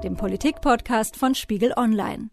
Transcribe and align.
dem 0.00 0.16
Politikpodcast 0.16 1.16
von 1.16 1.34
Spiegel 1.34 1.72
Online. 1.76 2.30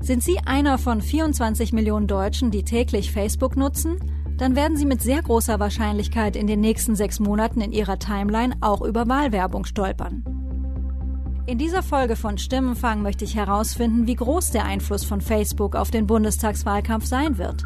Sind 0.00 0.22
Sie 0.22 0.38
einer 0.46 0.78
von 0.78 1.02
24 1.02 1.72
Millionen 1.72 2.06
Deutschen, 2.06 2.50
die 2.50 2.64
täglich 2.64 3.12
Facebook 3.12 3.56
nutzen? 3.56 3.98
Dann 4.38 4.56
werden 4.56 4.76
Sie 4.76 4.86
mit 4.86 5.02
sehr 5.02 5.22
großer 5.22 5.60
Wahrscheinlichkeit 5.60 6.36
in 6.36 6.46
den 6.46 6.60
nächsten 6.60 6.96
sechs 6.96 7.20
Monaten 7.20 7.60
in 7.60 7.72
Ihrer 7.72 7.98
Timeline 7.98 8.54
auch 8.60 8.80
über 8.80 9.08
Wahlwerbung 9.08 9.64
stolpern. 9.64 10.24
In 11.46 11.58
dieser 11.58 11.82
Folge 11.82 12.16
von 12.16 12.38
Stimmenfang 12.38 13.02
möchte 13.02 13.24
ich 13.24 13.34
herausfinden, 13.34 14.06
wie 14.06 14.14
groß 14.14 14.50
der 14.50 14.64
Einfluss 14.64 15.04
von 15.04 15.20
Facebook 15.20 15.74
auf 15.74 15.90
den 15.90 16.06
Bundestagswahlkampf 16.06 17.06
sein 17.06 17.38
wird. 17.38 17.64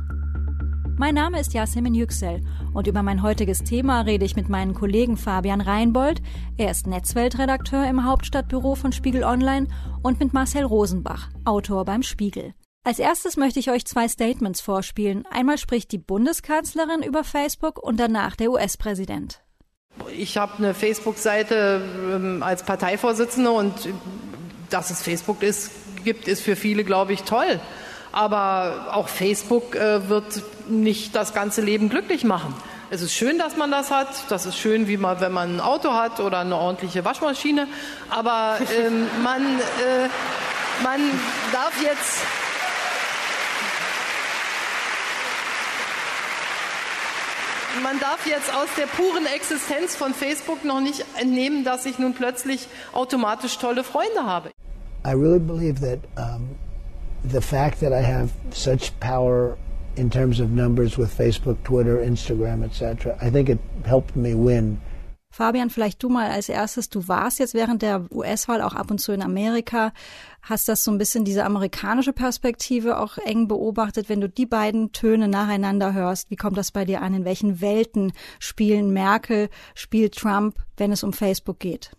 Mein 0.97 1.17
Name 1.17 1.41
ist 1.41 1.55
Yasemin 1.55 1.95
Yüksel 1.95 2.41
und 2.73 2.87
über 2.87 3.03
mein 3.03 3.23
heutiges 3.23 3.65
Thema 3.65 4.03
rede 4.03 4.25
ich 4.25 4.37
mit 4.37 4.49
meinen 4.49 4.75
Kollegen 4.75 5.17
Fabian 5.17 5.61
Reinbold, 5.61 6.23
er 6.57 6.71
ist 6.71 6.87
Netzweltredakteur 6.87 7.85
im 7.89 8.05
Hauptstadtbüro 8.05 8.77
von 8.77 8.93
Spiegel 8.93 9.25
Online 9.25 9.67
und 10.03 10.21
mit 10.21 10.33
Marcel 10.33 10.63
Rosenbach, 10.63 11.31
Autor 11.45 11.85
beim 11.85 12.05
Spiegel. 12.05 12.55
Als 12.85 13.01
erstes 13.01 13.37
möchte 13.37 13.59
ich 13.59 13.71
euch 13.71 13.85
zwei 13.87 14.07
Statements 14.07 14.61
vorspielen. 14.61 15.25
Einmal 15.33 15.59
spricht 15.59 15.91
die 15.91 15.99
Bundeskanzlerin 15.99 17.03
über 17.03 17.25
Facebook 17.25 17.83
und 17.83 17.99
danach 17.99 18.37
der 18.37 18.53
US-Präsident. 18.53 19.43
Ich 20.17 20.37
habe 20.37 20.59
eine 20.59 20.75
Facebook-Seite 20.75 21.83
ähm, 22.13 22.43
als 22.45 22.63
Parteivorsitzende 22.63 23.51
und 23.51 23.75
dass 24.71 24.91
es 24.91 25.03
Facebook 25.03 25.43
ist, 25.43 25.73
gibt, 26.05 26.29
ist 26.29 26.43
für 26.43 26.55
viele, 26.55 26.85
glaube 26.85 27.13
ich, 27.13 27.23
toll. 27.23 27.61
Aber 28.15 28.93
auch 28.93 29.09
Facebook 29.09 29.75
äh, 29.75 30.09
wird 30.09 30.41
nicht 30.69 31.17
das 31.17 31.35
ganze 31.35 31.63
Leben 31.63 31.89
glücklich 31.89 32.23
machen. 32.23 32.55
Es 32.91 33.03
ist 33.03 33.13
schön, 33.13 33.39
dass 33.39 33.57
man 33.57 33.73
das 33.73 33.91
hat. 33.91 34.07
Das 34.29 34.47
ist 34.47 34.57
schön, 34.57 34.87
wie 34.87 34.97
man, 34.97 35.21
wenn 35.21 35.33
man 35.33 35.57
ein 35.57 35.61
Auto 35.61 35.95
hat 35.95 36.21
oder 36.21 36.39
eine 36.39 36.55
ordentliche 36.55 37.05
Waschmaschine. 37.05 37.67
Aber 38.11 38.59
ähm, 38.79 39.09
man, 39.25 39.43
äh, 39.43 40.09
man 40.85 41.01
darf 41.53 41.73
jetzt 41.83 42.21
man 47.83 47.99
darf 47.99 48.25
jetzt 48.29 48.55
aus 48.55 48.69
der 48.79 48.87
puren 48.87 49.27
Existenz 49.27 49.97
von 49.97 50.15
Facebook 50.15 50.65
noch 50.65 50.81
nicht 50.81 51.05
entnehmen, 51.21 51.65
dass 51.65 51.85
ich 51.85 51.99
nun 51.99 52.15
plötzlich 52.15 52.69
automatisch 52.93 53.59
tolle 53.59 53.83
Freunde 53.83 54.23
habe. 54.25 54.51
I 55.05 55.11
really 55.11 55.41
believe 55.41 55.81
that 55.81 55.99
um 56.17 56.57
the 57.25 57.41
fact 57.41 57.81
that 57.81 57.93
I 57.93 58.03
have 58.03 58.33
such 58.51 58.99
power 59.01 59.57
in 59.97 60.11
terms 60.11 60.41
of 60.41 60.51
numbers 60.51 60.99
with 60.99 61.17
Facebook, 61.17 61.63
Twitter, 61.65 61.99
Instagram, 61.99 62.65
etc., 62.65 63.17
I 63.21 63.31
think 63.31 63.49
it 63.49 63.59
helped 63.85 64.17
me 64.17 64.35
win. 64.35 64.81
Fabian, 65.31 65.69
vielleicht 65.69 66.01
du 66.01 66.09
mal 66.09 66.31
als 66.31 66.49
erstes. 66.49 66.91
Du 66.91 67.09
warst 67.09 67.41
jetzt 67.41 67.55
während 67.55 67.83
der 67.83 68.07
US-Wahl 68.13 68.63
auch 68.63 68.75
ab 68.75 68.93
und 68.93 69.01
zu 69.01 69.11
in 69.11 69.21
Amerika, 69.21 69.93
hast 70.43 70.69
das 70.69 70.85
so 70.85 70.93
ein 70.93 70.99
bisschen 70.99 71.25
diese 71.25 71.45
amerikanische 71.45 72.13
Perspektive 72.13 73.01
auch 73.01 73.19
eng 73.19 73.49
beobachtet. 73.49 74.09
Wenn 74.09 74.21
du 74.21 74.29
die 74.29 74.47
beiden 74.47 74.93
Töne 74.93 75.27
nacheinander 75.27 75.93
hörst, 75.93 76.31
wie 76.31 76.37
kommt 76.37 76.57
das 76.57 76.71
bei 76.71 76.85
dir 76.85 77.03
an? 77.03 77.15
In 77.15 77.25
welchen 77.25 77.61
Welten 77.61 78.13
spielen 78.39 78.93
Merkel, 78.93 79.49
spielt 79.75 80.15
Trump, 80.15 80.55
wenn 80.77 80.93
es 80.93 81.03
um 81.03 81.13
Facebook 81.13 81.59
geht? 81.59 81.91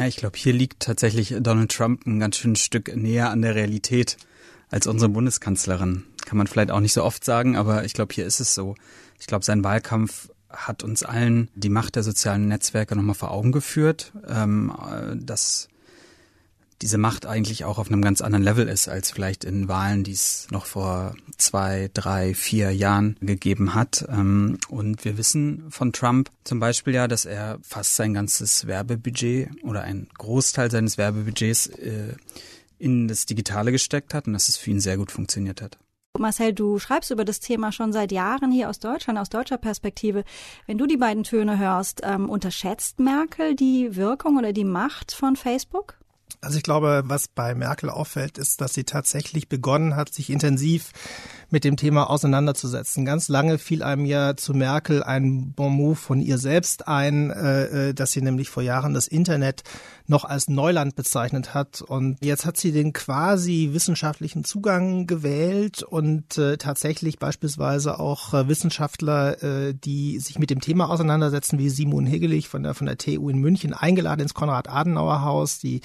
Ja, 0.00 0.06
ich 0.06 0.16
glaube, 0.16 0.38
hier 0.38 0.54
liegt 0.54 0.80
tatsächlich 0.80 1.34
Donald 1.40 1.70
Trump 1.72 2.06
ein 2.06 2.18
ganz 2.18 2.38
schönes 2.38 2.62
Stück 2.62 2.96
näher 2.96 3.28
an 3.28 3.42
der 3.42 3.54
Realität 3.54 4.16
als 4.70 4.86
unsere 4.86 5.10
Bundeskanzlerin. 5.10 6.04
Kann 6.24 6.38
man 6.38 6.46
vielleicht 6.46 6.70
auch 6.70 6.80
nicht 6.80 6.94
so 6.94 7.04
oft 7.04 7.22
sagen, 7.22 7.54
aber 7.54 7.84
ich 7.84 7.92
glaube, 7.92 8.14
hier 8.14 8.24
ist 8.24 8.40
es 8.40 8.54
so. 8.54 8.76
Ich 9.18 9.26
glaube, 9.26 9.44
sein 9.44 9.62
Wahlkampf 9.62 10.30
hat 10.48 10.84
uns 10.84 11.02
allen 11.02 11.50
die 11.54 11.68
Macht 11.68 11.96
der 11.96 12.02
sozialen 12.02 12.48
Netzwerke 12.48 12.96
nochmal 12.96 13.14
vor 13.14 13.30
Augen 13.30 13.52
geführt, 13.52 14.12
ähm, 14.26 14.72
dass 15.16 15.68
diese 16.82 16.98
Macht 16.98 17.26
eigentlich 17.26 17.64
auch 17.64 17.78
auf 17.78 17.88
einem 17.88 18.02
ganz 18.02 18.20
anderen 18.20 18.42
Level 18.42 18.68
ist 18.68 18.88
als 18.88 19.10
vielleicht 19.10 19.44
in 19.44 19.68
Wahlen, 19.68 20.04
die 20.04 20.12
es 20.12 20.46
noch 20.50 20.66
vor 20.66 21.14
zwei, 21.36 21.90
drei, 21.92 22.34
vier 22.34 22.70
Jahren 22.70 23.16
gegeben 23.20 23.74
hat. 23.74 24.06
Ähm, 24.08 24.58
und 24.68 25.04
wir 25.04 25.18
wissen 25.18 25.70
von 25.70 25.92
Trump 25.92 26.30
zum 26.44 26.60
Beispiel 26.60 26.94
ja, 26.94 27.08
dass 27.08 27.24
er 27.24 27.58
fast 27.62 27.96
sein 27.96 28.14
ganzes 28.14 28.66
Werbebudget 28.66 29.50
oder 29.62 29.82
ein 29.82 30.08
Großteil 30.16 30.70
seines 30.70 30.98
Werbebudgets 30.98 31.66
äh, 31.68 32.14
in 32.78 33.08
das 33.08 33.26
Digitale 33.26 33.72
gesteckt 33.72 34.14
hat 34.14 34.26
und 34.26 34.32
dass 34.32 34.48
es 34.48 34.56
für 34.56 34.70
ihn 34.70 34.80
sehr 34.80 34.96
gut 34.96 35.12
funktioniert 35.12 35.60
hat. 35.60 35.78
Marcel, 36.18 36.52
du 36.52 36.78
schreibst 36.78 37.10
über 37.10 37.24
das 37.24 37.40
Thema 37.40 37.70
schon 37.72 37.92
seit 37.92 38.10
Jahren 38.10 38.50
hier 38.50 38.68
aus 38.68 38.80
Deutschland, 38.80 39.18
aus 39.18 39.28
deutscher 39.28 39.58
Perspektive. 39.58 40.24
Wenn 40.66 40.76
du 40.76 40.86
die 40.86 40.96
beiden 40.96 41.22
Töne 41.22 41.58
hörst, 41.58 42.00
ähm, 42.02 42.28
unterschätzt 42.28 42.98
Merkel 42.98 43.54
die 43.54 43.94
Wirkung 43.96 44.36
oder 44.36 44.52
die 44.52 44.64
Macht 44.64 45.12
von 45.12 45.36
Facebook? 45.36 45.99
Also 46.42 46.56
ich 46.56 46.62
glaube, 46.62 47.02
was 47.04 47.28
bei 47.28 47.54
Merkel 47.54 47.90
auffällt, 47.90 48.38
ist, 48.38 48.62
dass 48.62 48.72
sie 48.72 48.84
tatsächlich 48.84 49.50
begonnen 49.50 49.94
hat, 49.94 50.14
sich 50.14 50.30
intensiv 50.30 50.90
mit 51.50 51.64
dem 51.64 51.76
Thema 51.76 52.08
auseinanderzusetzen. 52.08 53.04
Ganz 53.04 53.28
lange 53.28 53.58
fiel 53.58 53.82
einem 53.82 54.06
ja 54.06 54.36
zu 54.36 54.54
Merkel 54.54 55.02
ein 55.02 55.52
Bon 55.52 55.70
mot 55.70 55.98
von 55.98 56.20
ihr 56.20 56.38
selbst 56.38 56.88
ein, 56.88 57.30
äh, 57.30 57.88
äh, 57.88 57.94
dass 57.94 58.12
sie 58.12 58.22
nämlich 58.22 58.48
vor 58.48 58.62
Jahren 58.62 58.94
das 58.94 59.06
Internet 59.06 59.64
noch 60.10 60.24
als 60.24 60.48
Neuland 60.48 60.96
bezeichnet 60.96 61.54
hat. 61.54 61.80
Und 61.82 62.18
jetzt 62.20 62.44
hat 62.44 62.56
sie 62.56 62.72
den 62.72 62.92
quasi 62.92 63.70
wissenschaftlichen 63.72 64.44
Zugang 64.44 65.06
gewählt 65.06 65.82
und 65.82 66.36
äh, 66.36 66.58
tatsächlich 66.58 67.18
beispielsweise 67.18 67.98
auch 67.98 68.34
äh, 68.34 68.48
Wissenschaftler, 68.48 69.42
äh, 69.42 69.72
die 69.72 70.18
sich 70.18 70.38
mit 70.38 70.50
dem 70.50 70.60
Thema 70.60 70.90
auseinandersetzen, 70.90 71.58
wie 71.58 71.70
Simon 71.70 72.06
Hegelich 72.06 72.48
von 72.48 72.64
der, 72.64 72.74
von 72.74 72.86
der 72.86 72.98
TU 72.98 73.30
in 73.30 73.38
München 73.38 73.72
eingeladen 73.72 74.22
ins 74.22 74.34
Konrad-Adenauer-Haus. 74.34 75.60
Die 75.60 75.80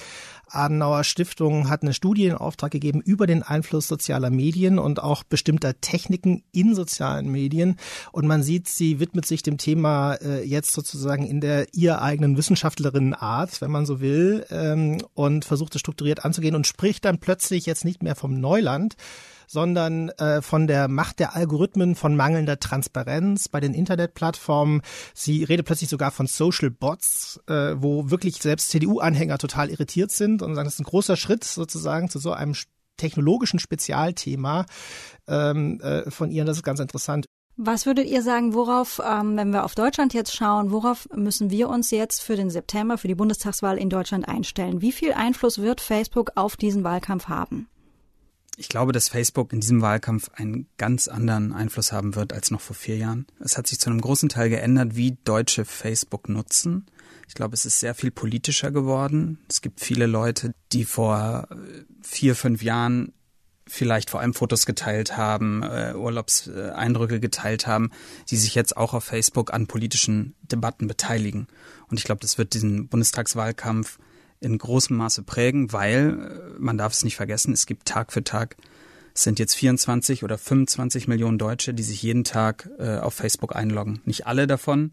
Adenauer 0.47 1.03
Stiftung 1.03 1.69
hat 1.69 1.81
eine 1.81 1.93
Studie 1.93 2.25
in 2.25 2.35
Auftrag 2.35 2.71
gegeben 2.71 3.01
über 3.01 3.27
den 3.27 3.43
Einfluss 3.43 3.87
sozialer 3.87 4.29
Medien 4.29 4.79
und 4.79 5.01
auch 5.01 5.23
bestimmter 5.23 5.79
Techniken 5.81 6.43
in 6.51 6.75
sozialen 6.75 7.31
Medien. 7.31 7.77
Und 8.11 8.25
man 8.27 8.41
sieht, 8.41 8.67
sie 8.67 8.99
widmet 8.99 9.25
sich 9.25 9.43
dem 9.43 9.57
Thema 9.57 10.15
äh, 10.15 10.43
jetzt 10.43 10.73
sozusagen 10.73 11.25
in 11.25 11.41
der 11.41 11.67
ihr 11.73 12.01
eigenen 12.01 12.37
Wissenschaftlerin-Art, 12.37 13.61
wenn 13.61 13.71
man 13.71 13.85
so 13.85 13.99
will, 13.99 14.14
ähm, 14.49 15.01
und 15.13 15.45
versucht 15.45 15.75
es 15.75 15.81
strukturiert 15.81 16.25
anzugehen 16.25 16.55
und 16.55 16.67
spricht 16.67 17.05
dann 17.05 17.19
plötzlich 17.19 17.65
jetzt 17.65 17.85
nicht 17.85 18.03
mehr 18.03 18.15
vom 18.15 18.39
Neuland, 18.39 18.95
sondern 19.47 20.09
äh, 20.09 20.41
von 20.41 20.67
der 20.67 20.87
Macht 20.87 21.19
der 21.19 21.35
Algorithmen, 21.35 21.95
von 21.95 22.15
mangelnder 22.15 22.59
Transparenz 22.59 23.47
bei 23.49 23.59
den 23.59 23.73
Internetplattformen. 23.73 24.81
Sie 25.13 25.43
redet 25.43 25.65
plötzlich 25.65 25.89
sogar 25.89 26.11
von 26.11 26.27
Social 26.27 26.71
Bots, 26.71 27.39
äh, 27.47 27.75
wo 27.75 28.09
wirklich 28.09 28.41
selbst 28.41 28.69
CDU-Anhänger 28.69 29.37
total 29.37 29.69
irritiert 29.69 30.11
sind 30.11 30.41
und 30.41 30.55
sagen, 30.55 30.65
das 30.65 30.75
ist 30.75 30.81
ein 30.81 30.85
großer 30.85 31.15
Schritt 31.15 31.43
sozusagen 31.43 32.09
zu 32.09 32.19
so 32.19 32.31
einem 32.31 32.55
technologischen 32.97 33.59
Spezialthema 33.59 34.65
ähm, 35.27 35.79
äh, 35.81 36.09
von 36.09 36.31
ihr. 36.31 36.45
Das 36.45 36.57
ist 36.57 36.63
ganz 36.63 36.79
interessant. 36.79 37.25
Was 37.57 37.85
würdet 37.85 38.07
ihr 38.07 38.21
sagen, 38.21 38.53
worauf, 38.53 39.01
ähm, 39.05 39.37
wenn 39.37 39.51
wir 39.51 39.63
auf 39.63 39.75
Deutschland 39.75 40.13
jetzt 40.13 40.35
schauen, 40.35 40.71
worauf 40.71 41.07
müssen 41.15 41.49
wir 41.49 41.69
uns 41.69 41.89
jetzt 41.89 42.21
für 42.21 42.35
den 42.35 42.49
September, 42.49 42.97
für 42.97 43.07
die 43.07 43.15
Bundestagswahl 43.15 43.77
in 43.77 43.89
Deutschland 43.89 44.27
einstellen? 44.27 44.81
Wie 44.81 44.91
viel 44.91 45.13
Einfluss 45.13 45.59
wird 45.59 45.79
Facebook 45.79 46.33
auf 46.35 46.57
diesen 46.57 46.83
Wahlkampf 46.83 47.29
haben? 47.29 47.69
Ich 48.57 48.67
glaube, 48.67 48.91
dass 48.91 49.09
Facebook 49.09 49.53
in 49.53 49.61
diesem 49.61 49.81
Wahlkampf 49.81 50.29
einen 50.35 50.67
ganz 50.77 51.07
anderen 51.07 51.53
Einfluss 51.53 51.93
haben 51.93 52.15
wird 52.15 52.33
als 52.33 52.51
noch 52.51 52.61
vor 52.61 52.75
vier 52.75 52.97
Jahren. 52.97 53.25
Es 53.39 53.57
hat 53.57 53.67
sich 53.67 53.79
zu 53.79 53.89
einem 53.89 54.01
großen 54.01 54.29
Teil 54.29 54.49
geändert, 54.49 54.95
wie 54.95 55.17
Deutsche 55.23 55.63
Facebook 55.63 56.27
nutzen. 56.27 56.85
Ich 57.27 57.35
glaube, 57.35 57.53
es 57.53 57.65
ist 57.65 57.79
sehr 57.79 57.95
viel 57.95 58.11
politischer 58.11 58.71
geworden. 58.71 59.39
Es 59.49 59.61
gibt 59.61 59.79
viele 59.79 60.05
Leute, 60.07 60.53
die 60.71 60.85
vor 60.85 61.47
vier, 62.01 62.35
fünf 62.35 62.61
Jahren 62.61 63.13
vielleicht 63.67 64.09
vor 64.09 64.19
allem 64.19 64.33
Fotos 64.33 64.65
geteilt 64.65 65.17
haben, 65.17 65.63
äh, 65.63 65.93
Urlaubseindrücke 65.95 67.19
geteilt 67.19 67.67
haben, 67.67 67.91
die 68.29 68.37
sich 68.37 68.55
jetzt 68.55 68.77
auch 68.77 68.93
auf 68.93 69.03
Facebook 69.03 69.53
an 69.53 69.67
politischen 69.67 70.35
Debatten 70.43 70.87
beteiligen. 70.87 71.47
Und 71.87 71.99
ich 71.99 72.03
glaube, 72.03 72.21
das 72.21 72.37
wird 72.37 72.53
diesen 72.53 72.87
Bundestagswahlkampf 72.87 73.97
in 74.39 74.57
großem 74.57 74.95
Maße 74.95 75.23
prägen, 75.23 75.71
weil 75.73 76.53
äh, 76.55 76.59
man 76.59 76.77
darf 76.77 76.93
es 76.93 77.03
nicht 77.03 77.15
vergessen, 77.15 77.53
es 77.53 77.65
gibt 77.65 77.87
Tag 77.87 78.13
für 78.13 78.23
Tag, 78.23 78.57
es 79.15 79.23
sind 79.23 79.39
jetzt 79.39 79.55
24 79.55 80.23
oder 80.23 80.37
25 80.37 81.07
Millionen 81.07 81.37
Deutsche, 81.37 81.73
die 81.73 81.83
sich 81.83 82.03
jeden 82.03 82.25
Tag 82.25 82.69
äh, 82.77 82.97
auf 82.97 83.13
Facebook 83.13 83.55
einloggen. 83.55 84.01
Nicht 84.03 84.27
alle 84.27 84.45
davon 84.45 84.91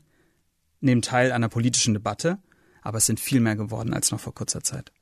nehmen 0.80 1.02
teil 1.02 1.32
einer 1.32 1.48
politischen 1.48 1.94
Debatte, 1.94 2.38
aber 2.82 2.98
es 2.98 3.06
sind 3.06 3.20
viel 3.20 3.40
mehr 3.40 3.56
geworden 3.56 3.92
als 3.92 4.10
noch 4.10 4.20
vor 4.20 4.34
kurzer 4.34 4.62
Zeit. 4.62 4.92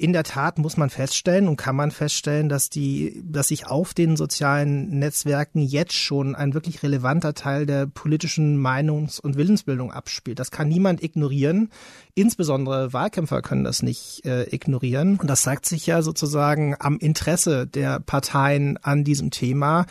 In 0.00 0.14
der 0.14 0.22
Tat 0.22 0.58
muss 0.58 0.78
man 0.78 0.88
feststellen 0.88 1.46
und 1.46 1.58
kann 1.58 1.76
man 1.76 1.90
feststellen, 1.90 2.48
dass 2.48 2.70
die, 2.70 3.22
dass 3.22 3.48
sich 3.48 3.66
auf 3.66 3.92
den 3.92 4.16
sozialen 4.16 4.98
Netzwerken 4.98 5.60
jetzt 5.60 5.92
schon 5.92 6.34
ein 6.34 6.54
wirklich 6.54 6.82
relevanter 6.82 7.34
Teil 7.34 7.66
der 7.66 7.86
politischen 7.86 8.56
Meinungs- 8.56 9.20
und 9.20 9.36
Willensbildung 9.36 9.92
abspielt. 9.92 10.38
Das 10.38 10.50
kann 10.50 10.70
niemand 10.70 11.02
ignorieren. 11.02 11.68
Insbesondere 12.14 12.94
Wahlkämpfer 12.94 13.42
können 13.42 13.62
das 13.62 13.82
nicht 13.82 14.24
äh, 14.24 14.44
ignorieren. 14.44 15.18
Und 15.20 15.28
das 15.28 15.42
zeigt 15.42 15.66
sich 15.66 15.86
ja 15.86 16.00
sozusagen 16.00 16.76
am 16.78 16.96
Interesse 16.96 17.66
der 17.66 18.00
Parteien 18.00 18.78
an 18.78 19.04
diesem 19.04 19.30
Thema. 19.30 19.84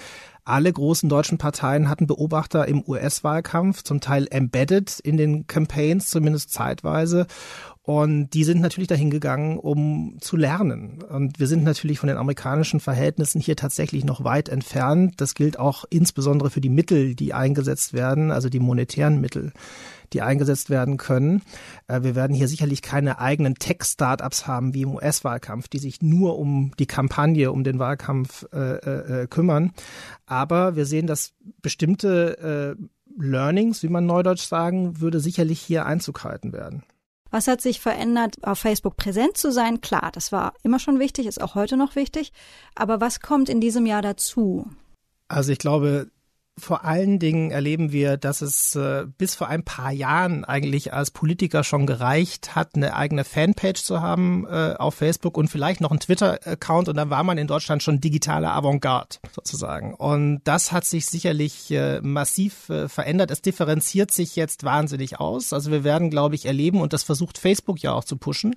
Alle 0.49 0.73
großen 0.73 1.07
deutschen 1.07 1.37
Parteien 1.37 1.89
hatten 1.89 2.07
Beobachter 2.07 2.67
im 2.67 2.83
US-Wahlkampf, 2.87 3.83
zum 3.83 4.01
Teil 4.01 4.27
embedded 4.31 4.99
in 4.99 5.15
den 5.15 5.45
Campaigns, 5.45 6.09
zumindest 6.09 6.51
zeitweise. 6.51 7.27
Und 7.83 8.31
die 8.35 8.43
sind 8.43 8.61
natürlich 8.61 8.87
dahin 8.87 9.09
gegangen, 9.09 9.57
um 9.57 10.17
zu 10.19 10.37
lernen. 10.37 11.01
Und 11.01 11.39
wir 11.39 11.47
sind 11.47 11.63
natürlich 11.63 11.97
von 11.97 12.07
den 12.07 12.17
amerikanischen 12.17 12.79
Verhältnissen 12.79 13.41
hier 13.41 13.55
tatsächlich 13.55 14.05
noch 14.05 14.23
weit 14.23 14.47
entfernt. 14.49 15.15
Das 15.17 15.33
gilt 15.33 15.57
auch 15.57 15.85
insbesondere 15.89 16.49
für 16.49 16.61
die 16.61 16.69
Mittel, 16.69 17.15
die 17.15 17.33
eingesetzt 17.33 17.93
werden, 17.93 18.31
also 18.31 18.49
die 18.49 18.59
monetären 18.59 19.21
Mittel, 19.21 19.53
die 20.13 20.21
eingesetzt 20.21 20.69
werden 20.69 20.97
können. 20.97 21.41
Äh, 21.87 22.03
wir 22.03 22.15
werden 22.15 22.35
hier 22.35 22.47
sicherlich 22.47 22.81
keine 22.81 23.19
eigenen 23.19 23.55
Tech-Startups 23.55 24.45
haben 24.45 24.73
wie 24.73 24.83
im 24.83 24.95
US-Wahlkampf, 24.95 25.67
die 25.67 25.79
sich 25.79 26.01
nur 26.01 26.37
um 26.37 26.71
die 26.79 26.85
Kampagne, 26.85 27.51
um 27.51 27.63
den 27.63 27.79
Wahlkampf 27.79 28.45
äh, 28.53 29.23
äh, 29.23 29.27
kümmern. 29.27 29.71
Aber 30.25 30.75
wir 30.75 30.85
sehen, 30.85 31.07
dass 31.07 31.33
bestimmte 31.61 32.77
äh, 32.77 32.83
Learnings, 33.17 33.83
wie 33.83 33.89
man 33.89 34.05
neudeutsch 34.05 34.45
sagen 34.45 34.99
würde, 35.01 35.19
sicherlich 35.19 35.59
hier 35.59 35.85
Einzug 35.85 36.23
werden. 36.23 36.83
Was 37.31 37.47
hat 37.47 37.61
sich 37.61 37.79
verändert, 37.79 38.35
auf 38.41 38.59
Facebook 38.59 38.97
präsent 38.97 39.37
zu 39.37 39.51
sein? 39.51 39.81
Klar, 39.81 40.09
das 40.13 40.31
war 40.31 40.53
immer 40.63 40.79
schon 40.79 40.99
wichtig, 40.99 41.27
ist 41.27 41.41
auch 41.41 41.55
heute 41.55 41.77
noch 41.77 41.95
wichtig. 41.95 42.33
Aber 42.75 43.01
was 43.01 43.19
kommt 43.19 43.49
in 43.49 43.61
diesem 43.61 43.85
Jahr 43.85 44.01
dazu? 44.01 44.67
Also 45.27 45.51
ich 45.51 45.59
glaube, 45.59 46.09
vor 46.59 46.85
allen 46.85 47.19
Dingen 47.19 47.51
erleben 47.51 47.91
wir, 47.91 48.17
dass 48.17 48.41
es 48.41 48.75
äh, 48.75 49.05
bis 49.17 49.35
vor 49.35 49.47
ein 49.47 49.63
paar 49.63 49.91
Jahren 49.91 50.45
eigentlich 50.45 50.93
als 50.93 51.11
Politiker 51.11 51.63
schon 51.63 51.87
gereicht 51.87 52.55
hat, 52.55 52.75
eine 52.75 52.95
eigene 52.95 53.23
Fanpage 53.23 53.81
zu 53.83 54.01
haben 54.01 54.45
äh, 54.47 54.75
auf 54.77 54.95
Facebook 54.95 55.37
und 55.37 55.49
vielleicht 55.49 55.81
noch 55.81 55.91
einen 55.91 55.99
Twitter-Account 55.99 56.89
und 56.89 56.95
dann 56.95 57.09
war 57.09 57.23
man 57.23 57.37
in 57.37 57.47
Deutschland 57.47 57.81
schon 57.83 58.01
digitale 58.01 58.51
Avantgarde 58.51 59.17
sozusagen. 59.31 59.93
Und 59.93 60.41
das 60.43 60.71
hat 60.71 60.85
sich 60.85 61.05
sicherlich 61.05 61.71
äh, 61.71 62.01
massiv 62.01 62.71
verändert. 62.87 63.31
Es 63.31 63.41
differenziert 63.41 64.11
sich 64.11 64.35
jetzt 64.35 64.63
wahnsinnig 64.63 65.19
aus. 65.19 65.53
Also 65.53 65.71
wir 65.71 65.83
werden, 65.83 66.09
glaube 66.09 66.35
ich, 66.35 66.45
erleben 66.45 66.81
und 66.81 66.93
das 66.93 67.03
versucht 67.03 67.37
Facebook 67.37 67.81
ja 67.81 67.93
auch 67.93 68.03
zu 68.03 68.17
pushen. 68.17 68.55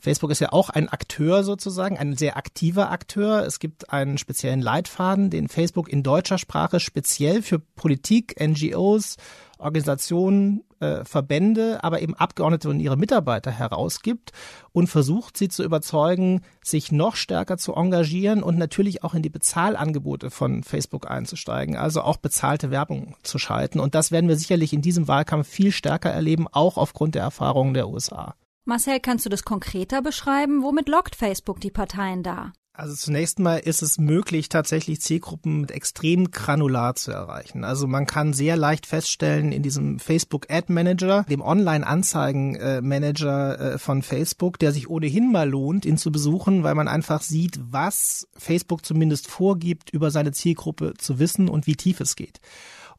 Facebook 0.00 0.30
ist 0.30 0.40
ja 0.40 0.52
auch 0.52 0.70
ein 0.70 0.88
Akteur 0.88 1.44
sozusagen, 1.44 1.98
ein 1.98 2.16
sehr 2.16 2.36
aktiver 2.36 2.90
Akteur. 2.90 3.44
Es 3.46 3.58
gibt 3.58 3.90
einen 3.90 4.18
speziellen 4.18 4.60
Leitfaden, 4.60 5.30
den 5.30 5.48
Facebook 5.48 5.88
in 5.88 6.02
deutscher 6.02 6.38
Sprache 6.38 6.80
speziell 6.80 7.42
für 7.44 7.58
Politik, 7.58 8.34
NGOs, 8.40 9.16
Organisationen, 9.58 10.64
äh, 10.80 11.04
Verbände, 11.04 11.82
aber 11.82 12.02
eben 12.02 12.14
Abgeordnete 12.14 12.68
und 12.68 12.80
ihre 12.80 12.96
Mitarbeiter 12.96 13.50
herausgibt 13.50 14.32
und 14.72 14.88
versucht, 14.88 15.36
sie 15.36 15.48
zu 15.48 15.64
überzeugen, 15.64 16.42
sich 16.62 16.92
noch 16.92 17.16
stärker 17.16 17.56
zu 17.56 17.74
engagieren 17.74 18.42
und 18.42 18.58
natürlich 18.58 19.02
auch 19.04 19.14
in 19.14 19.22
die 19.22 19.30
Bezahlangebote 19.30 20.30
von 20.30 20.62
Facebook 20.62 21.10
einzusteigen, 21.10 21.76
also 21.76 22.02
auch 22.02 22.18
bezahlte 22.18 22.70
Werbung 22.70 23.16
zu 23.22 23.38
schalten. 23.38 23.80
Und 23.80 23.94
das 23.94 24.12
werden 24.12 24.28
wir 24.28 24.36
sicherlich 24.36 24.72
in 24.72 24.82
diesem 24.82 25.08
Wahlkampf 25.08 25.48
viel 25.48 25.72
stärker 25.72 26.10
erleben, 26.10 26.46
auch 26.50 26.76
aufgrund 26.76 27.14
der 27.14 27.22
Erfahrungen 27.22 27.74
der 27.74 27.88
USA. 27.88 28.34
Marcel, 28.66 29.00
kannst 29.00 29.26
du 29.26 29.30
das 29.30 29.44
konkreter 29.44 30.02
beschreiben? 30.02 30.62
Womit 30.62 30.88
lockt 30.88 31.16
Facebook 31.16 31.60
die 31.60 31.70
Parteien 31.70 32.22
da? 32.22 32.52
Also 32.76 32.96
zunächst 32.96 33.38
mal 33.38 33.58
ist 33.58 33.82
es 33.82 33.98
möglich, 33.98 34.48
tatsächlich 34.48 35.00
Zielgruppen 35.00 35.60
mit 35.60 35.70
extrem 35.70 36.32
granular 36.32 36.96
zu 36.96 37.12
erreichen. 37.12 37.62
Also 37.62 37.86
man 37.86 38.04
kann 38.04 38.32
sehr 38.32 38.56
leicht 38.56 38.86
feststellen 38.86 39.52
in 39.52 39.62
diesem 39.62 40.00
Facebook 40.00 40.50
Ad 40.50 40.72
Manager, 40.72 41.24
dem 41.30 41.40
Online-Anzeigen-Manager 41.40 43.74
äh, 43.74 43.78
von 43.78 44.02
Facebook, 44.02 44.58
der 44.58 44.72
sich 44.72 44.90
ohnehin 44.90 45.30
mal 45.30 45.48
lohnt, 45.48 45.86
ihn 45.86 45.98
zu 45.98 46.10
besuchen, 46.10 46.64
weil 46.64 46.74
man 46.74 46.88
einfach 46.88 47.22
sieht, 47.22 47.60
was 47.70 48.26
Facebook 48.36 48.84
zumindest 48.84 49.28
vorgibt, 49.28 49.90
über 49.90 50.10
seine 50.10 50.32
Zielgruppe 50.32 50.94
zu 50.98 51.20
wissen 51.20 51.48
und 51.48 51.68
wie 51.68 51.76
tief 51.76 52.00
es 52.00 52.16
geht. 52.16 52.40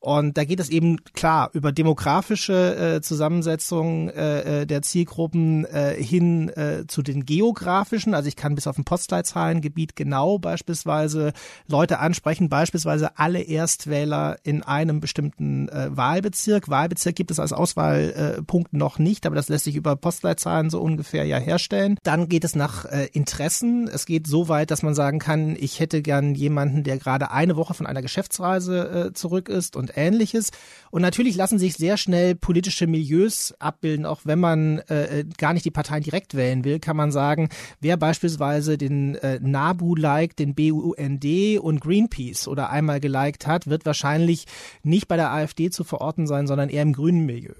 Und 0.05 0.37
da 0.37 0.45
geht 0.45 0.59
es 0.59 0.69
eben 0.69 1.03
klar 1.15 1.49
über 1.53 1.71
demografische 1.71 2.97
äh, 2.97 3.01
Zusammensetzung 3.01 4.09
äh, 4.09 4.61
äh, 4.61 4.65
der 4.67 4.83
Zielgruppen 4.83 5.65
äh, 5.65 5.95
hin 5.95 6.49
äh, 6.49 6.85
zu 6.85 7.01
den 7.01 7.25
geografischen. 7.25 8.13
Also 8.13 8.27
ich 8.27 8.35
kann 8.35 8.53
bis 8.53 8.67
auf 8.67 8.77
ein 8.77 8.83
Postleitzahlengebiet 8.83 9.95
genau 9.95 10.37
beispielsweise 10.37 11.33
Leute 11.67 11.97
ansprechen, 11.97 12.49
beispielsweise 12.49 13.17
alle 13.17 13.41
Erstwähler 13.41 14.37
in 14.43 14.61
einem 14.61 14.99
bestimmten 14.99 15.69
äh, 15.69 15.87
Wahlbezirk. 15.89 16.69
Wahlbezirk 16.69 17.15
gibt 17.15 17.31
es 17.31 17.39
als 17.39 17.51
Auswahlpunkt 17.51 18.73
äh, 18.73 18.77
noch 18.77 18.99
nicht, 18.99 19.25
aber 19.25 19.35
das 19.35 19.49
lässt 19.49 19.63
sich 19.63 19.75
über 19.75 19.95
Postleitzahlen 19.95 20.69
so 20.69 20.81
ungefähr 20.81 21.25
ja 21.25 21.39
herstellen. 21.39 21.97
Dann 22.03 22.29
geht 22.29 22.43
es 22.43 22.53
nach 22.53 22.85
äh, 22.85 23.07
Interessen. 23.13 23.87
Es 23.91 24.05
geht 24.05 24.27
so 24.27 24.49
weit, 24.49 24.69
dass 24.69 24.83
man 24.83 24.93
sagen 24.93 25.17
kann, 25.17 25.55
ich 25.59 25.79
hätte 25.79 26.03
gern 26.03 26.35
jemanden, 26.35 26.83
der 26.83 26.99
gerade 26.99 27.31
eine 27.31 27.55
Woche 27.55 27.73
von 27.73 27.87
einer 27.87 28.03
Geschäftsreise 28.03 29.07
äh, 29.07 29.13
zurück 29.13 29.49
ist 29.49 29.75
und 29.75 29.94
ähnliches. 29.95 30.51
Und 30.91 31.01
natürlich 31.01 31.35
lassen 31.35 31.59
sich 31.59 31.75
sehr 31.75 31.97
schnell 31.97 32.35
politische 32.35 32.87
Milieus 32.87 33.53
abbilden, 33.59 34.05
auch 34.05 34.21
wenn 34.23 34.39
man 34.39 34.79
äh, 34.89 35.19
äh 35.19 35.25
gar 35.37 35.53
nicht 35.53 35.65
die 35.65 35.71
Parteien 35.71 36.03
direkt 36.03 36.35
wählen 36.35 36.63
will, 36.63 36.79
kann 36.79 36.95
man 36.95 37.11
sagen, 37.11 37.49
wer 37.81 37.97
beispielsweise 37.97 38.77
den 38.77 39.15
äh, 39.15 39.39
NABU 39.41 39.95
liked, 39.95 40.39
den 40.39 40.55
BUND 40.55 41.25
und 41.59 41.81
Greenpeace 41.81 42.47
oder 42.47 42.69
einmal 42.69 42.99
geliked 42.99 43.47
hat, 43.47 43.67
wird 43.67 43.85
wahrscheinlich 43.85 44.45
nicht 44.83 45.07
bei 45.07 45.15
der 45.15 45.31
AfD 45.31 45.69
zu 45.69 45.83
verorten 45.83 46.27
sein, 46.27 46.47
sondern 46.47 46.69
eher 46.69 46.83
im 46.83 46.93
grünen 46.93 47.25
Milieu. 47.25 47.53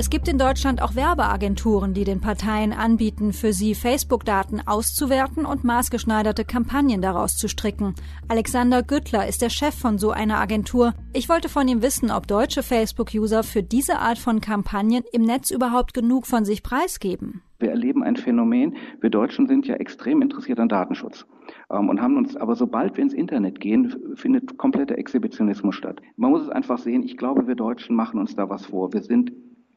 Es 0.00 0.10
gibt 0.10 0.28
in 0.28 0.38
Deutschland 0.38 0.80
auch 0.80 0.94
Werbeagenturen, 0.94 1.92
die 1.92 2.04
den 2.04 2.20
Parteien 2.20 2.72
anbieten, 2.72 3.32
für 3.32 3.52
sie 3.52 3.74
Facebook-Daten 3.74 4.60
auszuwerten 4.64 5.44
und 5.44 5.64
maßgeschneiderte 5.64 6.44
Kampagnen 6.44 7.02
daraus 7.02 7.36
zu 7.36 7.48
stricken. 7.48 7.96
Alexander 8.28 8.84
Güttler 8.84 9.26
ist 9.26 9.42
der 9.42 9.50
Chef 9.50 9.74
von 9.74 9.98
so 9.98 10.12
einer 10.12 10.38
Agentur. 10.38 10.94
Ich 11.12 11.28
wollte 11.28 11.48
von 11.48 11.66
ihm 11.66 11.82
wissen, 11.82 12.12
ob 12.12 12.28
deutsche 12.28 12.62
Facebook-User 12.62 13.42
für 13.42 13.64
diese 13.64 13.98
Art 13.98 14.18
von 14.18 14.40
Kampagnen 14.40 15.02
im 15.12 15.22
Netz 15.22 15.50
überhaupt 15.50 15.94
genug 15.94 16.28
von 16.28 16.44
sich 16.44 16.62
preisgeben. 16.62 17.42
Wir 17.58 17.70
erleben 17.70 18.04
ein 18.04 18.14
Phänomen. 18.14 18.76
Wir 19.00 19.10
Deutschen 19.10 19.48
sind 19.48 19.66
ja 19.66 19.74
extrem 19.74 20.22
interessiert 20.22 20.60
an 20.60 20.68
Datenschutz 20.68 21.26
ähm, 21.72 21.88
und 21.88 22.00
haben 22.00 22.16
uns, 22.16 22.36
aber 22.36 22.54
sobald 22.54 22.96
wir 22.96 23.02
ins 23.02 23.14
Internet 23.14 23.58
gehen, 23.58 23.96
findet 24.14 24.58
kompletter 24.58 24.96
Exhibitionismus 24.96 25.74
statt. 25.74 26.00
Man 26.16 26.30
muss 26.30 26.42
es 26.42 26.50
einfach 26.50 26.78
sehen. 26.78 27.02
Ich 27.02 27.16
glaube, 27.16 27.48
wir 27.48 27.56
Deutschen 27.56 27.96
machen 27.96 28.20
uns 28.20 28.36
da 28.36 28.48
was 28.48 28.66
vor. 28.66 28.92
Wir 28.92 29.02
sind 29.02 29.32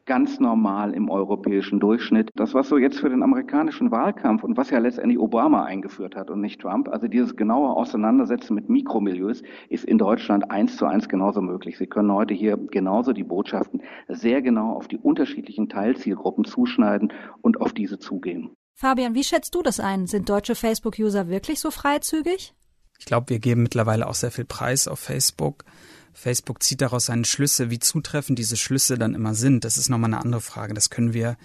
ganz 0.06 0.40
normal 0.40 0.94
im 0.94 1.08
europäischen 1.10 1.80
Durchschnitt. 1.80 2.30
Das, 2.34 2.54
was 2.54 2.68
so 2.68 2.78
jetzt 2.78 2.98
für 2.98 3.08
den 3.08 3.22
amerikanischen 3.22 3.90
Wahlkampf 3.90 4.42
und 4.42 4.56
was 4.56 4.70
ja 4.70 4.78
letztendlich 4.78 5.18
Obama 5.18 5.64
eingeführt 5.64 6.16
hat 6.16 6.30
und 6.30 6.40
nicht 6.40 6.60
Trump, 6.60 6.88
also 6.88 7.08
dieses 7.08 7.36
genaue 7.36 7.76
Auseinandersetzen 7.76 8.54
mit 8.54 8.68
Mikromilieus, 8.68 9.42
ist 9.68 9.84
in 9.84 9.98
Deutschland 9.98 10.50
eins 10.50 10.76
zu 10.76 10.86
eins 10.86 11.08
genauso 11.08 11.40
möglich. 11.40 11.78
Sie 11.78 11.86
können 11.86 12.12
heute 12.12 12.34
hier 12.34 12.56
genauso 12.56 13.12
die 13.12 13.24
Botschaften 13.24 13.82
sehr 14.08 14.42
genau 14.42 14.72
auf 14.72 14.88
die 14.88 14.98
unterschiedlichen 14.98 15.68
Teilzielgruppen 15.68 16.44
zuschneiden 16.44 17.12
und 17.40 17.60
auf 17.60 17.72
diese 17.72 17.98
zugehen. 17.98 18.50
Fabian, 18.74 19.14
wie 19.14 19.24
schätzt 19.24 19.54
du 19.54 19.62
das 19.62 19.80
ein? 19.80 20.06
Sind 20.06 20.28
deutsche 20.28 20.54
Facebook-User 20.54 21.28
wirklich 21.28 21.60
so 21.60 21.70
freizügig? 21.70 22.54
Ich 22.98 23.06
glaube, 23.06 23.30
wir 23.30 23.38
geben 23.38 23.62
mittlerweile 23.62 24.08
auch 24.08 24.14
sehr 24.14 24.30
viel 24.30 24.44
Preis 24.44 24.88
auf 24.88 24.98
Facebook. 24.98 25.64
Facebook 26.12 26.62
zieht 26.62 26.80
daraus 26.80 27.06
seine 27.06 27.24
Schlüsse. 27.24 27.70
Wie 27.70 27.78
zutreffend 27.78 28.38
diese 28.38 28.56
Schlüsse 28.56 28.98
dann 28.98 29.14
immer 29.14 29.34
sind, 29.34 29.64
das 29.64 29.78
ist 29.78 29.88
nochmal 29.88 30.12
eine 30.12 30.22
andere 30.22 30.40
Frage. 30.40 30.74
Das 30.74 30.90
können 30.90 31.14
wir 31.14 31.36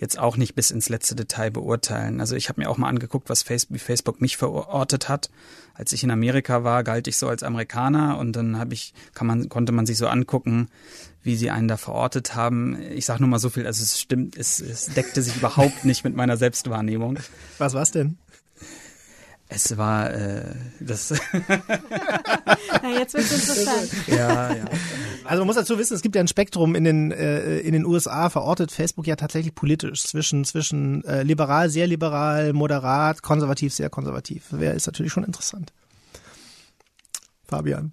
jetzt 0.00 0.18
auch 0.18 0.38
nicht 0.38 0.54
bis 0.54 0.70
ins 0.70 0.88
letzte 0.88 1.14
Detail 1.14 1.50
beurteilen. 1.50 2.20
Also 2.20 2.34
ich 2.34 2.48
habe 2.48 2.60
mir 2.60 2.70
auch 2.70 2.78
mal 2.78 2.88
angeguckt, 2.88 3.28
was 3.28 3.42
Facebook, 3.42 3.74
wie 3.74 3.78
Facebook 3.78 4.20
mich 4.20 4.38
verortet 4.38 5.08
hat. 5.10 5.30
Als 5.74 5.92
ich 5.92 6.02
in 6.02 6.10
Amerika 6.10 6.64
war, 6.64 6.84
galt 6.84 7.06
ich 7.06 7.18
so 7.18 7.28
als 7.28 7.42
Amerikaner 7.42 8.18
und 8.18 8.34
dann 8.34 8.58
habe 8.58 8.72
ich, 8.72 8.94
kann 9.14 9.26
man, 9.26 9.48
konnte 9.50 9.72
man 9.72 9.84
sich 9.84 9.98
so 9.98 10.08
angucken, 10.08 10.68
wie 11.22 11.36
sie 11.36 11.50
einen 11.50 11.68
da 11.68 11.76
verortet 11.76 12.34
haben. 12.34 12.80
Ich 12.92 13.04
sage 13.04 13.20
nur 13.20 13.28
mal 13.28 13.38
so 13.38 13.50
viel, 13.50 13.66
also 13.66 13.82
es 13.82 14.00
stimmt, 14.00 14.38
es, 14.38 14.60
es 14.60 14.86
deckte 14.86 15.20
sich 15.20 15.36
überhaupt 15.36 15.84
nicht 15.84 16.02
mit 16.02 16.16
meiner 16.16 16.38
Selbstwahrnehmung. 16.38 17.18
Was 17.58 17.74
war's 17.74 17.90
denn? 17.90 18.16
Es 19.52 19.76
war 19.76 20.14
äh, 20.14 20.44
das. 20.78 21.10
Na, 22.82 22.90
jetzt 22.98 23.14
wird 23.14 23.30
interessant. 23.30 23.90
ja, 24.06 24.54
ja. 24.54 24.64
Also 25.24 25.40
man 25.40 25.46
muss 25.48 25.56
dazu 25.56 25.76
wissen, 25.76 25.94
es 25.94 26.02
gibt 26.02 26.14
ja 26.14 26.20
ein 26.20 26.28
Spektrum 26.28 26.76
in 26.76 26.84
den 26.84 27.10
äh, 27.10 27.58
in 27.58 27.72
den 27.72 27.84
USA 27.84 28.30
verortet 28.30 28.70
Facebook 28.70 29.08
ja 29.08 29.16
tatsächlich 29.16 29.56
politisch 29.56 30.04
zwischen 30.04 30.44
zwischen 30.44 31.04
äh, 31.04 31.24
liberal, 31.24 31.68
sehr 31.68 31.88
liberal, 31.88 32.52
moderat, 32.52 33.22
konservativ, 33.22 33.74
sehr 33.74 33.90
konservativ. 33.90 34.44
Wäre 34.50 34.74
ist 34.74 34.86
natürlich 34.86 35.12
schon 35.12 35.24
interessant. 35.24 35.72
Fabian. 37.48 37.92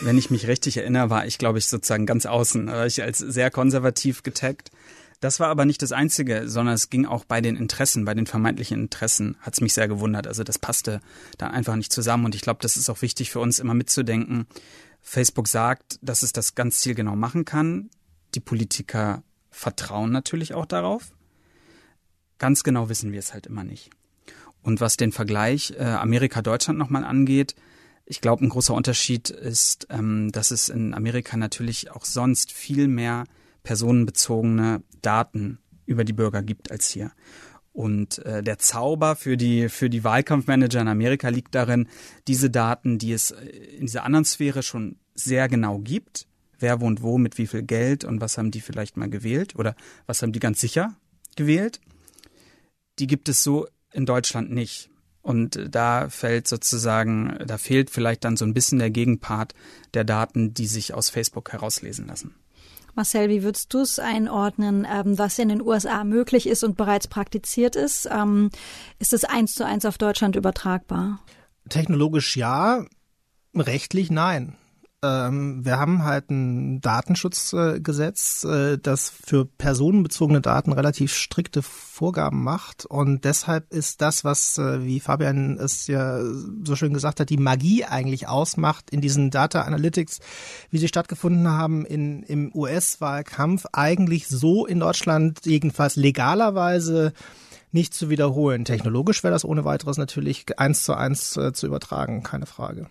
Wenn 0.00 0.18
ich 0.18 0.30
mich 0.30 0.48
richtig 0.48 0.78
erinnere, 0.78 1.10
war 1.10 1.26
ich, 1.26 1.38
glaube 1.38 1.58
ich, 1.58 1.68
sozusagen 1.68 2.06
ganz 2.06 2.26
außen. 2.26 2.66
Da 2.66 2.72
war 2.72 2.86
ich 2.86 3.00
als 3.00 3.18
sehr 3.18 3.52
konservativ 3.52 4.24
getaggt. 4.24 4.72
Das 5.22 5.38
war 5.38 5.50
aber 5.50 5.66
nicht 5.66 5.80
das 5.82 5.92
Einzige, 5.92 6.48
sondern 6.48 6.74
es 6.74 6.90
ging 6.90 7.06
auch 7.06 7.24
bei 7.24 7.40
den 7.40 7.54
Interessen, 7.54 8.04
bei 8.04 8.12
den 8.12 8.26
vermeintlichen 8.26 8.80
Interessen, 8.80 9.36
hat 9.38 9.54
es 9.54 9.60
mich 9.60 9.72
sehr 9.72 9.86
gewundert. 9.86 10.26
Also 10.26 10.42
das 10.42 10.58
passte 10.58 11.00
da 11.38 11.46
einfach 11.46 11.76
nicht 11.76 11.92
zusammen. 11.92 12.24
Und 12.24 12.34
ich 12.34 12.40
glaube, 12.40 12.58
das 12.60 12.76
ist 12.76 12.90
auch 12.90 13.02
wichtig 13.02 13.30
für 13.30 13.38
uns 13.38 13.60
immer 13.60 13.72
mitzudenken. 13.72 14.48
Facebook 15.00 15.46
sagt, 15.46 16.00
dass 16.02 16.24
es 16.24 16.32
das 16.32 16.56
ganz 16.56 16.80
zielgenau 16.80 17.14
machen 17.14 17.44
kann. 17.44 17.88
Die 18.34 18.40
Politiker 18.40 19.22
vertrauen 19.52 20.10
natürlich 20.10 20.54
auch 20.54 20.66
darauf. 20.66 21.12
Ganz 22.38 22.64
genau 22.64 22.88
wissen 22.88 23.12
wir 23.12 23.20
es 23.20 23.32
halt 23.32 23.46
immer 23.46 23.62
nicht. 23.62 23.90
Und 24.60 24.80
was 24.80 24.96
den 24.96 25.12
Vergleich 25.12 25.72
äh, 25.78 25.84
Amerika-Deutschland 25.84 26.80
nochmal 26.80 27.04
angeht, 27.04 27.54
ich 28.06 28.20
glaube, 28.20 28.44
ein 28.44 28.48
großer 28.48 28.74
Unterschied 28.74 29.30
ist, 29.30 29.86
ähm, 29.88 30.32
dass 30.32 30.50
es 30.50 30.68
in 30.68 30.94
Amerika 30.94 31.36
natürlich 31.36 31.92
auch 31.92 32.04
sonst 32.04 32.50
viel 32.50 32.88
mehr 32.88 33.22
personenbezogene 33.62 34.82
Daten 35.00 35.58
über 35.86 36.04
die 36.04 36.12
Bürger 36.12 36.42
gibt 36.42 36.70
als 36.70 36.88
hier. 36.88 37.12
Und 37.72 38.18
äh, 38.18 38.42
der 38.42 38.58
Zauber 38.58 39.16
für 39.16 39.36
die, 39.36 39.68
für 39.68 39.88
die 39.88 40.04
Wahlkampfmanager 40.04 40.80
in 40.80 40.88
Amerika 40.88 41.28
liegt 41.28 41.54
darin, 41.54 41.88
diese 42.28 42.50
Daten, 42.50 42.98
die 42.98 43.12
es 43.12 43.30
in 43.30 43.86
dieser 43.86 44.04
anderen 44.04 44.26
Sphäre 44.26 44.62
schon 44.62 44.96
sehr 45.14 45.48
genau 45.48 45.78
gibt, 45.78 46.26
wer 46.58 46.80
wohnt 46.80 47.02
wo, 47.02 47.18
mit 47.18 47.38
wie 47.38 47.46
viel 47.46 47.62
Geld 47.62 48.04
und 48.04 48.20
was 48.20 48.36
haben 48.36 48.50
die 48.50 48.60
vielleicht 48.60 48.96
mal 48.96 49.08
gewählt 49.08 49.56
oder 49.56 49.74
was 50.06 50.22
haben 50.22 50.32
die 50.32 50.38
ganz 50.38 50.60
sicher 50.60 50.96
gewählt, 51.34 51.80
die 52.98 53.06
gibt 53.06 53.28
es 53.28 53.42
so 53.42 53.66
in 53.92 54.06
Deutschland 54.06 54.50
nicht. 54.50 54.90
Und 55.22 55.68
da 55.70 56.08
fällt 56.10 56.48
sozusagen, 56.48 57.38
da 57.46 57.56
fehlt 57.56 57.90
vielleicht 57.90 58.24
dann 58.24 58.36
so 58.36 58.44
ein 58.44 58.54
bisschen 58.54 58.80
der 58.80 58.90
Gegenpart 58.90 59.54
der 59.94 60.04
Daten, 60.04 60.52
die 60.52 60.66
sich 60.66 60.94
aus 60.94 61.10
Facebook 61.10 61.52
herauslesen 61.52 62.06
lassen. 62.08 62.34
Marcel, 62.94 63.28
wie 63.28 63.42
würdest 63.42 63.72
du 63.72 63.80
es 63.80 63.98
einordnen, 63.98 64.86
ähm, 64.90 65.18
was 65.18 65.38
in 65.38 65.48
den 65.48 65.62
USA 65.62 66.04
möglich 66.04 66.46
ist 66.46 66.62
und 66.62 66.76
bereits 66.76 67.08
praktiziert 67.08 67.76
ist? 67.76 68.08
Ähm, 68.10 68.50
ist 68.98 69.12
es 69.12 69.24
eins 69.24 69.54
zu 69.54 69.64
eins 69.64 69.84
auf 69.84 69.98
Deutschland 69.98 70.36
übertragbar? 70.36 71.20
Technologisch 71.68 72.36
ja, 72.36 72.84
rechtlich 73.54 74.10
nein. 74.10 74.56
Ähm, 75.04 75.64
wir 75.64 75.80
haben 75.80 76.04
halt 76.04 76.30
ein 76.30 76.80
Datenschutzgesetz, 76.80 78.44
äh, 78.44 78.78
das 78.78 79.10
für 79.10 79.44
personenbezogene 79.44 80.40
Daten 80.40 80.72
relativ 80.72 81.12
strikte 81.14 81.60
Vorgaben 81.62 82.44
macht. 82.44 82.86
Und 82.86 83.24
deshalb 83.24 83.72
ist 83.72 84.00
das, 84.00 84.22
was, 84.22 84.58
äh, 84.58 84.84
wie 84.84 85.00
Fabian 85.00 85.58
es 85.58 85.88
ja 85.88 86.20
so 86.64 86.76
schön 86.76 86.94
gesagt 86.94 87.18
hat, 87.18 87.30
die 87.30 87.36
Magie 87.36 87.84
eigentlich 87.84 88.28
ausmacht 88.28 88.90
in 88.90 89.00
diesen 89.00 89.30
Data 89.30 89.62
Analytics, 89.62 90.20
wie 90.70 90.78
sie 90.78 90.88
stattgefunden 90.88 91.48
haben 91.48 91.84
in, 91.84 92.22
im 92.22 92.54
US-Wahlkampf, 92.54 93.66
eigentlich 93.72 94.28
so 94.28 94.66
in 94.66 94.78
Deutschland 94.78 95.40
jedenfalls 95.44 95.96
legalerweise 95.96 97.12
nicht 97.72 97.92
zu 97.92 98.08
wiederholen. 98.08 98.64
Technologisch 98.64 99.24
wäre 99.24 99.32
das 99.32 99.44
ohne 99.44 99.64
weiteres 99.64 99.96
natürlich 99.96 100.46
eins 100.60 100.84
zu 100.84 100.94
eins 100.94 101.36
äh, 101.36 101.52
zu 101.52 101.66
übertragen, 101.66 102.22
keine 102.22 102.46
Frage. 102.46 102.86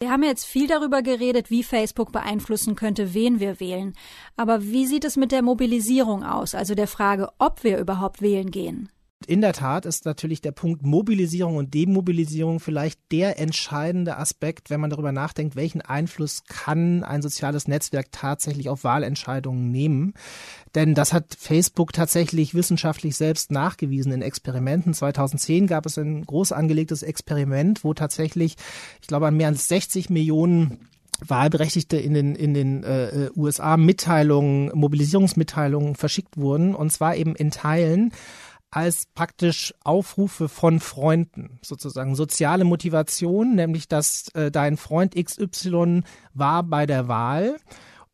Wir 0.00 0.12
haben 0.12 0.22
jetzt 0.22 0.46
viel 0.46 0.68
darüber 0.68 1.02
geredet, 1.02 1.50
wie 1.50 1.64
Facebook 1.64 2.12
beeinflussen 2.12 2.76
könnte, 2.76 3.14
wen 3.14 3.40
wir 3.40 3.58
wählen. 3.58 3.94
Aber 4.36 4.62
wie 4.62 4.86
sieht 4.86 5.04
es 5.04 5.16
mit 5.16 5.32
der 5.32 5.42
Mobilisierung 5.42 6.22
aus, 6.22 6.54
also 6.54 6.76
der 6.76 6.86
Frage, 6.86 7.30
ob 7.38 7.64
wir 7.64 7.78
überhaupt 7.78 8.22
wählen 8.22 8.52
gehen? 8.52 8.90
In 9.26 9.40
der 9.40 9.52
Tat 9.52 9.84
ist 9.84 10.04
natürlich 10.04 10.40
der 10.40 10.52
Punkt 10.52 10.82
Mobilisierung 10.82 11.56
und 11.56 11.74
Demobilisierung 11.74 12.60
vielleicht 12.60 13.00
der 13.10 13.38
entscheidende 13.40 14.16
Aspekt, 14.16 14.70
wenn 14.70 14.80
man 14.80 14.90
darüber 14.90 15.10
nachdenkt, 15.10 15.56
welchen 15.56 15.80
Einfluss 15.80 16.44
kann 16.44 17.02
ein 17.02 17.20
soziales 17.20 17.66
Netzwerk 17.66 18.12
tatsächlich 18.12 18.68
auf 18.68 18.84
Wahlentscheidungen 18.84 19.72
nehmen. 19.72 20.14
Denn 20.76 20.94
das 20.94 21.12
hat 21.12 21.36
Facebook 21.36 21.92
tatsächlich 21.92 22.54
wissenschaftlich 22.54 23.16
selbst 23.16 23.50
nachgewiesen 23.50 24.12
in 24.12 24.22
Experimenten. 24.22 24.94
2010 24.94 25.66
gab 25.66 25.84
es 25.84 25.98
ein 25.98 26.24
groß 26.24 26.52
angelegtes 26.52 27.02
Experiment, 27.02 27.82
wo 27.82 27.94
tatsächlich, 27.94 28.54
ich 29.00 29.08
glaube, 29.08 29.26
an 29.26 29.36
mehr 29.36 29.48
als 29.48 29.66
60 29.66 30.10
Millionen 30.10 30.88
Wahlberechtigte 31.26 31.96
in 31.96 32.14
den, 32.14 32.36
in 32.36 32.54
den 32.54 32.84
äh, 32.84 33.30
USA 33.34 33.76
Mitteilungen, 33.76 34.70
Mobilisierungsmitteilungen 34.74 35.96
verschickt 35.96 36.36
wurden, 36.36 36.76
und 36.76 36.92
zwar 36.92 37.16
eben 37.16 37.34
in 37.34 37.50
Teilen 37.50 38.12
als 38.70 39.06
praktisch 39.14 39.74
Aufrufe 39.82 40.48
von 40.48 40.80
Freunden, 40.80 41.58
sozusagen 41.62 42.14
soziale 42.14 42.64
Motivation, 42.64 43.54
nämlich 43.54 43.88
dass 43.88 44.28
äh, 44.34 44.50
dein 44.50 44.76
Freund 44.76 45.14
XY 45.14 46.02
war 46.34 46.62
bei 46.62 46.86
der 46.86 47.08
Wahl. 47.08 47.56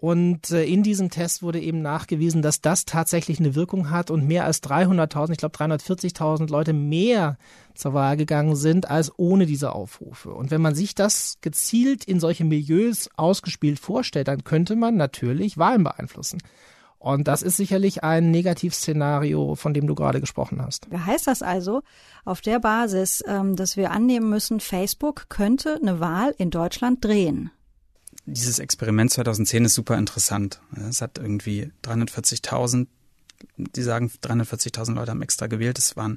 Und 0.05 0.51
äh, 0.51 0.65
in 0.65 0.83
diesem 0.83 1.09
Test 1.09 1.43
wurde 1.43 1.59
eben 1.61 1.81
nachgewiesen, 1.81 2.43
dass 2.43 2.61
das 2.61 2.85
tatsächlich 2.85 3.41
eine 3.41 3.55
Wirkung 3.55 3.89
hat 3.89 4.11
und 4.11 4.27
mehr 4.27 4.45
als 4.45 4.63
300.000, 4.63 5.33
ich 5.33 5.39
glaube 5.39 5.57
340.000 5.57 6.51
Leute 6.51 6.75
mehr 6.75 7.39
zur 7.75 7.95
Wahl 7.95 8.19
gegangen 8.19 8.55
sind 8.55 8.91
als 8.91 9.19
ohne 9.19 9.47
diese 9.47 9.73
Aufrufe. 9.73 10.35
Und 10.35 10.51
wenn 10.51 10.61
man 10.61 10.75
sich 10.75 10.95
das 10.95 11.39
gezielt 11.41 12.05
in 12.05 12.21
solche 12.21 12.45
Milieus 12.45 13.09
ausgespielt 13.17 13.79
vorstellt, 13.79 14.29
dann 14.29 14.45
könnte 14.45 14.77
man 14.77 14.97
natürlich 14.97 15.57
Wahlen 15.57 15.85
beeinflussen. 15.85 16.39
Und 17.05 17.29
das 17.29 17.43
ist 17.43 17.59
sicherlich 17.59 18.03
ein 18.03 18.31
Negativszenario, 18.31 19.57
von 19.57 19.75
dem 19.75 19.87
du 19.87 19.95
gerade 19.95 20.23
gesprochen 20.23 20.63
hast. 20.63 20.87
Heißt 20.91 21.27
das 21.27 21.43
also 21.43 21.83
auf 22.25 22.41
der 22.41 22.61
Basis, 22.61 23.23
ähm, 23.27 23.57
dass 23.57 23.77
wir 23.77 23.91
annehmen 23.91 24.31
müssen, 24.31 24.59
Facebook 24.59 25.27
könnte 25.29 25.79
eine 25.83 26.01
Wahl 26.01 26.35
in 26.39 26.49
Deutschland 26.49 27.05
drehen? 27.05 27.51
Dieses 28.25 28.59
Experiment 28.59 29.11
2010 29.11 29.67
ist 29.67 29.75
super 29.75 29.99
interessant. 29.99 30.63
Es 30.89 31.03
hat 31.03 31.19
irgendwie 31.19 31.71
340.000, 31.85 32.87
die 33.59 33.83
sagen 33.83 34.11
340.000 34.23 34.95
Leute 34.95 35.11
haben 35.11 35.21
extra 35.21 35.47
gewählt. 35.47 35.79
Es 35.79 35.99
waren, 35.99 36.17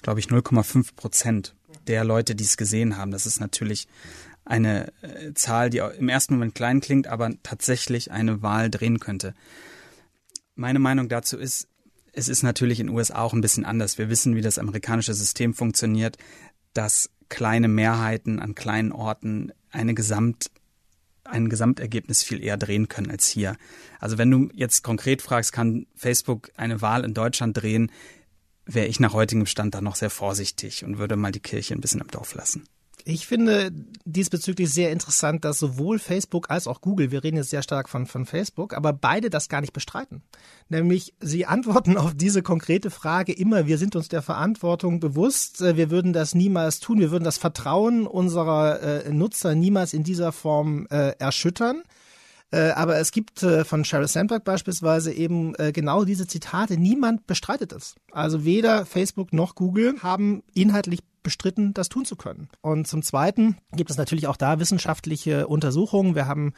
glaube 0.00 0.20
ich, 0.20 0.28
0,5 0.28 0.96
Prozent 0.96 1.54
der 1.88 2.04
Leute, 2.04 2.34
die 2.34 2.44
es 2.44 2.56
gesehen 2.56 2.96
haben. 2.96 3.10
Das 3.10 3.26
ist 3.26 3.38
natürlich 3.38 3.86
eine 4.46 4.94
äh, 5.02 5.34
Zahl, 5.34 5.68
die 5.68 5.82
im 5.98 6.08
ersten 6.08 6.36
Moment 6.36 6.54
klein 6.54 6.80
klingt, 6.80 7.06
aber 7.06 7.32
tatsächlich 7.42 8.10
eine 8.10 8.40
Wahl 8.40 8.70
drehen 8.70 8.98
könnte. 8.98 9.34
Meine 10.54 10.78
Meinung 10.78 11.08
dazu 11.08 11.38
ist, 11.38 11.68
es 12.12 12.28
ist 12.28 12.42
natürlich 12.42 12.78
in 12.78 12.88
den 12.88 12.96
USA 12.96 13.22
auch 13.22 13.32
ein 13.32 13.40
bisschen 13.40 13.64
anders. 13.64 13.98
Wir 13.98 14.10
wissen, 14.10 14.36
wie 14.36 14.42
das 14.42 14.58
amerikanische 14.58 15.14
System 15.14 15.54
funktioniert, 15.54 16.18
dass 16.74 17.10
kleine 17.28 17.68
Mehrheiten 17.68 18.38
an 18.38 18.54
kleinen 18.54 18.92
Orten 18.92 19.52
eine 19.70 19.94
Gesamt, 19.94 20.50
ein 21.24 21.48
Gesamtergebnis 21.48 22.22
viel 22.22 22.42
eher 22.42 22.58
drehen 22.58 22.88
können 22.88 23.10
als 23.10 23.26
hier. 23.26 23.56
Also 23.98 24.18
wenn 24.18 24.30
du 24.30 24.50
jetzt 24.52 24.82
konkret 24.82 25.22
fragst, 25.22 25.52
kann 25.52 25.86
Facebook 25.94 26.50
eine 26.56 26.82
Wahl 26.82 27.04
in 27.04 27.14
Deutschland 27.14 27.56
drehen, 27.56 27.90
wäre 28.66 28.86
ich 28.86 29.00
nach 29.00 29.14
heutigem 29.14 29.46
Stand 29.46 29.74
da 29.74 29.80
noch 29.80 29.96
sehr 29.96 30.10
vorsichtig 30.10 30.84
und 30.84 30.98
würde 30.98 31.16
mal 31.16 31.32
die 31.32 31.40
Kirche 31.40 31.74
ein 31.74 31.80
bisschen 31.80 32.00
im 32.00 32.08
Dorf 32.08 32.34
lassen. 32.34 32.64
Ich 33.04 33.26
finde 33.26 33.72
diesbezüglich 34.04 34.70
sehr 34.70 34.92
interessant, 34.92 35.44
dass 35.44 35.58
sowohl 35.58 35.98
Facebook 35.98 36.50
als 36.50 36.66
auch 36.66 36.80
Google, 36.80 37.10
wir 37.10 37.24
reden 37.24 37.36
jetzt 37.36 37.50
sehr 37.50 37.62
stark 37.62 37.88
von, 37.88 38.06
von 38.06 38.26
Facebook, 38.26 38.74
aber 38.74 38.92
beide 38.92 39.30
das 39.30 39.48
gar 39.48 39.60
nicht 39.60 39.72
bestreiten. 39.72 40.22
Nämlich, 40.68 41.14
sie 41.20 41.46
antworten 41.46 41.96
auf 41.96 42.14
diese 42.14 42.42
konkrete 42.42 42.90
Frage 42.90 43.32
immer, 43.32 43.66
wir 43.66 43.78
sind 43.78 43.96
uns 43.96 44.08
der 44.08 44.22
Verantwortung 44.22 45.00
bewusst, 45.00 45.60
äh, 45.60 45.76
wir 45.76 45.90
würden 45.90 46.12
das 46.12 46.34
niemals 46.34 46.80
tun, 46.80 47.00
wir 47.00 47.10
würden 47.10 47.24
das 47.24 47.38
Vertrauen 47.38 48.06
unserer 48.06 48.80
äh, 48.80 49.12
Nutzer 49.12 49.54
niemals 49.54 49.94
in 49.94 50.04
dieser 50.04 50.32
Form 50.32 50.86
äh, 50.90 51.12
erschüttern. 51.18 51.82
Äh, 52.52 52.70
aber 52.72 52.98
es 52.98 53.12
gibt 53.12 53.42
äh, 53.42 53.64
von 53.64 53.84
Sheryl 53.84 54.06
Sandberg 54.06 54.44
beispielsweise 54.44 55.12
eben 55.12 55.54
äh, 55.54 55.72
genau 55.72 56.04
diese 56.04 56.26
Zitate. 56.26 56.76
Niemand 56.76 57.26
bestreitet 57.26 57.72
es. 57.72 57.94
Also 58.12 58.44
weder 58.44 58.84
Facebook 58.84 59.32
noch 59.32 59.54
Google 59.54 59.96
haben 60.02 60.42
inhaltlich 60.52 61.00
bestritten, 61.22 61.74
das 61.74 61.88
tun 61.88 62.04
zu 62.04 62.16
können. 62.16 62.48
Und 62.60 62.86
zum 62.86 63.02
Zweiten 63.02 63.56
gibt 63.72 63.90
es 63.90 63.96
natürlich 63.96 64.26
auch 64.26 64.36
da 64.36 64.58
wissenschaftliche 64.58 65.46
Untersuchungen. 65.46 66.14
Wir 66.14 66.26
haben 66.26 66.54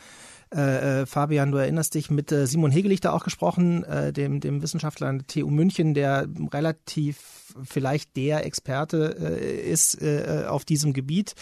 äh, 0.55 1.03
äh, 1.03 1.07
Fabian, 1.07 1.51
du 1.51 1.59
erinnerst 1.59 1.95
dich, 1.95 2.11
mit 2.11 2.31
äh, 2.31 2.47
Simon 2.47 2.71
Hegelich 2.71 3.01
da 3.01 3.13
auch 3.13 3.25
gesprochen, 3.25 3.83
äh, 3.85 4.13
dem, 4.13 4.41
dem 4.41 4.63
Wissenschaftler 4.63 5.09
an 5.09 5.19
der 5.19 5.27
TU 5.27 5.51
München, 5.51 5.95
der 5.95 6.29
relativ 6.53 7.55
vielleicht 7.63 8.17
der 8.17 8.47
Experte 8.47 9.17
äh, 9.19 9.61
ist 9.61 10.01
äh, 10.01 10.45
auf 10.49 10.65
diesem 10.65 10.93
Gebiet 10.93 11.35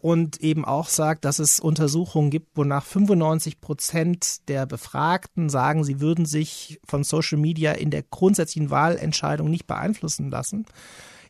und 0.00 0.40
eben 0.40 0.64
auch 0.64 0.88
sagt, 0.88 1.24
dass 1.24 1.38
es 1.38 1.60
Untersuchungen 1.60 2.30
gibt, 2.30 2.56
wonach 2.56 2.84
95 2.84 3.60
Prozent 3.60 4.48
der 4.48 4.66
Befragten 4.66 5.48
sagen, 5.48 5.84
sie 5.84 6.00
würden 6.00 6.26
sich 6.26 6.80
von 6.84 7.04
Social 7.04 7.38
Media 7.38 7.70
in 7.70 7.90
der 7.90 8.02
grundsätzlichen 8.02 8.70
Wahlentscheidung 8.70 9.48
nicht 9.48 9.68
beeinflussen 9.68 10.32
lassen. 10.32 10.66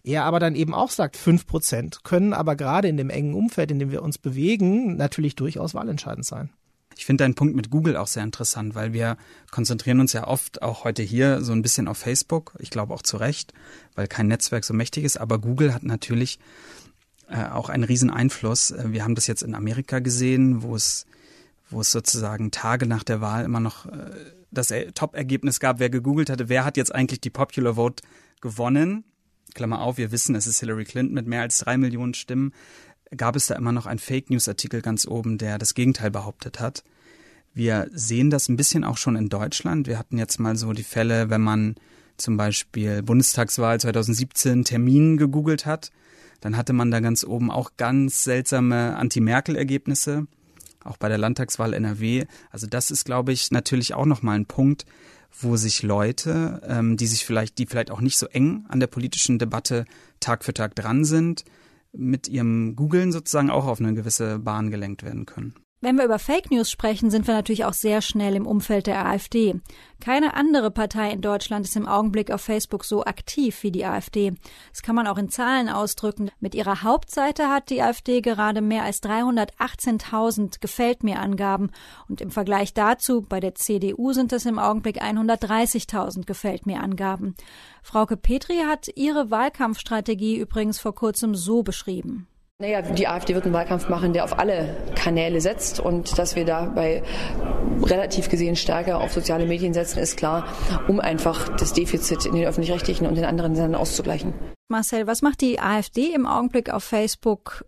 Er 0.05 0.25
aber 0.25 0.41
dann 0.41 0.57
eben 0.57 0.75
auch 0.75 0.91
sagt, 0.91 1.17
fünf 1.17 1.47
Prozent 1.47 2.03
können 2.03 2.33
aber 2.33 2.57
gerade 2.57 2.89
in 2.89 2.97
dem 2.97 3.11
engen 3.11 3.35
Umfeld, 3.35 3.71
in 3.71 3.79
dem 3.79 3.91
wir 3.91 4.03
uns 4.03 4.19
bewegen, 4.19 4.97
natürlich 4.97 5.37
durchaus 5.37 5.75
wahlentscheidend 5.75 6.27
sein. 6.27 6.51
Ich 6.97 7.07
finde 7.07 7.25
deinen 7.25 7.35
Punkt 7.35 7.55
mit 7.55 7.71
Google 7.71 7.97
auch 7.97 8.07
sehr 8.07 8.23
interessant, 8.23 8.75
weil 8.75 8.93
wir 8.93 9.17
konzentrieren 9.51 10.01
uns 10.01 10.13
ja 10.13 10.27
oft 10.27 10.63
auch 10.63 10.85
heute 10.85 11.03
hier 11.03 11.41
so 11.43 11.53
ein 11.53 11.63
bisschen 11.63 11.89
auf 11.89 11.99
Facebook. 11.99 12.53
Ich 12.59 12.71
glaube 12.71 12.93
auch 12.93 13.03
zu 13.03 13.17
Recht, 13.17 13.55
weil 13.95 14.09
kein 14.09 14.29
Netzwerk 14.29 14.65
so 14.65 14.75
mächtig 14.75 15.05
ist. 15.05 15.17
Aber 15.17 15.39
Google 15.39 15.73
hat 15.73 15.85
natürlich 15.85 16.39
äh, 17.29 17.45
auch 17.47 17.69
einen 17.69 17.85
riesen 17.85 18.11
Einfluss. 18.11 18.73
Äh, 18.73 18.93
wir 18.93 19.05
haben 19.05 19.15
das 19.15 19.27
jetzt 19.27 19.43
in 19.43 19.55
Amerika 19.55 20.01
gesehen, 20.01 20.63
wo 20.63 20.77
es, 20.77 21.07
wo 21.71 21.81
es 21.81 21.91
sozusagen 21.91 22.51
Tage 22.51 22.87
nach 22.87 23.05
der 23.05 23.21
Wahl 23.21 23.45
immer 23.45 23.61
noch 23.61 23.87
äh, 23.87 24.11
das 24.51 24.73
Top-Ergebnis 24.95 25.61
gab, 25.61 25.79
wer 25.79 25.89
gegoogelt 25.89 26.29
hatte, 26.29 26.51
wer 26.51 26.65
hat 26.65 26.77
jetzt 26.77 26.95
eigentlich 26.95 27.21
die 27.21 27.31
Popular 27.31 27.77
Vote 27.77 28.03
gewonnen. 28.43 29.05
Klammer 29.55 29.81
auf, 29.81 29.99
wir 29.99 30.13
wissen, 30.13 30.35
es 30.35 30.47
ist 30.47 30.61
Hillary 30.61 30.85
Clinton 30.85 31.15
mit 31.15 31.27
mehr 31.27 31.43
als 31.43 31.59
drei 31.59 31.77
Millionen 31.77 32.15
Stimmen. 32.15 32.53
Gab 33.17 33.37
es 33.37 33.47
da 33.47 33.57
immer 33.57 33.73
noch 33.73 33.87
einen 33.87 33.99
Fake 33.99 34.31
News-Artikel 34.31 34.81
ganz 34.81 35.07
oben, 35.07 35.39
der 35.39 35.59
das 35.59 35.75
Gegenteil 35.75 36.11
behauptet 36.11 36.61
hat. 36.61 36.83
Wir 37.55 37.89
sehen 37.93 38.31
das 38.31 38.49
ein 38.49 38.57
bisschen 38.57 38.85
auch 38.85 38.97
schon 38.97 39.17
in 39.17 39.29
Deutschland. 39.29 39.87
Wir 39.87 39.99
hatten 39.99 40.17
jetzt 40.17 40.41
mal 40.41 40.57
so 40.57 40.73
die 40.73 40.83
Fälle, 40.83 41.29
wenn 41.29 41.43
man 41.43 41.75
zum 42.17 42.37
Beispiel 42.37 43.03
Bundestagswahl 43.03 43.79
2017 43.81 44.65
Termin 44.65 45.17
gegoogelt 45.17 45.67
hat, 45.67 45.91
dann 46.41 46.57
hatte 46.57 46.73
man 46.73 46.91
da 46.91 47.01
ganz 47.01 47.25
oben 47.25 47.51
auch 47.51 47.73
ganz 47.77 48.25
seltsame 48.25 48.97
Anti-Merkel-Ergebnisse, 48.97 50.27
auch 50.85 50.97
bei 50.97 51.09
der 51.09 51.19
Landtagswahl 51.19 51.75
NRW. 51.75 52.27
Also 52.51 52.67
das 52.67 52.91
ist, 52.91 53.05
glaube 53.05 53.33
ich, 53.33 53.51
natürlich 53.51 53.95
auch 53.95 54.07
nochmal 54.07 54.37
ein 54.37 54.47
Punkt, 54.47 54.85
wo 55.41 55.57
sich 55.57 55.83
Leute, 55.83 56.61
ähm, 56.67 56.97
die 56.97 57.07
sich 57.07 57.25
vielleicht, 57.25 57.59
die 57.59 57.67
vielleicht 57.67 57.91
auch 57.91 58.01
nicht 58.01 58.19
so 58.19 58.27
eng 58.27 58.65
an 58.69 58.81
der 58.81 58.87
politischen 58.87 59.39
Debatte 59.39 59.85
Tag 60.21 60.45
für 60.45 60.55
Tag 60.55 60.75
dran 60.75 61.05
sind, 61.05 61.45
mit 61.93 62.29
ihrem 62.29 62.77
Googlen 62.77 63.13
sozusagen 63.13 63.51
auch 63.51 63.67
auf 63.67 63.81
eine 63.81 63.95
gewisse 63.95 64.39
Bahn 64.39 64.71
gelenkt 64.71 65.03
werden 65.03 65.27
können. 65.27 65.55
Wenn 65.85 65.97
wir 65.97 66.05
über 66.05 66.21
Fake 66.21 66.53
News 66.53 66.71
sprechen, 66.71 67.11
sind 67.11 67.27
wir 67.27 67.35
natürlich 67.35 67.65
auch 67.65 67.73
sehr 67.73 68.03
schnell 68.03 68.37
im 68.37 68.47
Umfeld 68.47 68.87
der 68.87 69.05
AfD. 69.05 69.61
Keine 69.99 70.35
andere 70.35 70.71
Partei 70.71 71.11
in 71.11 71.21
Deutschland 71.21 71.67
ist 71.67 71.75
im 71.75 71.89
Augenblick 71.89 72.31
auf 72.31 72.41
Facebook 72.41 72.85
so 72.85 73.05
aktiv 73.05 73.65
wie 73.65 73.73
die 73.73 73.85
AfD. 73.85 74.33
Das 74.71 74.83
kann 74.83 74.95
man 74.95 75.09
auch 75.09 75.19
in 75.19 75.29
Zahlen 75.29 75.69
ausdrücken. 75.69 76.31
Mit 76.39 76.55
ihrer 76.55 76.85
Hauptseite 76.85 77.49
hat 77.49 77.69
die 77.69 77.83
AfD 77.83 78.21
gerade 78.21 78.61
mehr 78.61 78.85
als 78.85 79.03
318.000 79.03 80.61
Gefällt 80.61 81.03
mir 81.03 81.19
Angaben 81.19 81.73
und 82.09 82.21
im 82.21 82.31
Vergleich 82.31 82.75
dazu 82.75 83.23
bei 83.23 83.41
der 83.41 83.57
CDU 83.57 84.13
sind 84.13 84.33
es 84.33 84.47
im 84.47 84.61
Augenblick 84.61 85.03
130.000 85.03 86.27
Gefällt 86.27 86.65
mir 86.65 86.81
Angaben. 86.81 87.35
Frauke 87.83 88.17
Petri 88.17 88.59
hat 88.69 88.87
ihre 88.95 89.33
Wahlkampfstrategie 89.33 90.37
übrigens 90.39 90.79
vor 90.79 90.95
kurzem 90.95 91.35
so 91.35 91.65
beschrieben. 91.65 92.29
Naja, 92.63 92.81
die 92.81 93.09
AfD 93.09 93.35
wird 93.35 93.45
einen 93.45 93.55
Wahlkampf 93.55 93.89
machen, 93.89 94.13
der 94.13 94.23
auf 94.23 94.39
alle 94.39 94.77
Kanäle 94.95 95.41
setzt 95.41 95.81
und 95.81 96.17
dass 96.17 96.37
wir 96.37 96.45
dabei 96.45 97.03
relativ 97.83 98.29
gesehen 98.29 98.55
stärker 98.55 99.01
auf 99.01 99.13
soziale 99.13 99.47
Medien 99.47 99.75
setzen, 99.75 99.99
ist 99.99 100.17
klar, 100.17 100.47
um 100.87 101.01
einfach 101.01 101.49
das 101.57 101.73
Defizit 101.73 102.25
in 102.25 102.37
den 102.37 102.47
öffentlich-rechtlichen 102.47 103.09
und 103.09 103.17
den 103.17 103.25
anderen 103.25 103.57
Sendern 103.57 103.75
auszugleichen. 103.75 104.33
Marcel, 104.69 105.09
was 105.09 105.23
macht 105.23 105.41
die 105.41 105.59
AfD 105.59 106.15
im 106.15 106.25
Augenblick 106.25 106.73
auf 106.73 106.85
Facebook 106.85 107.65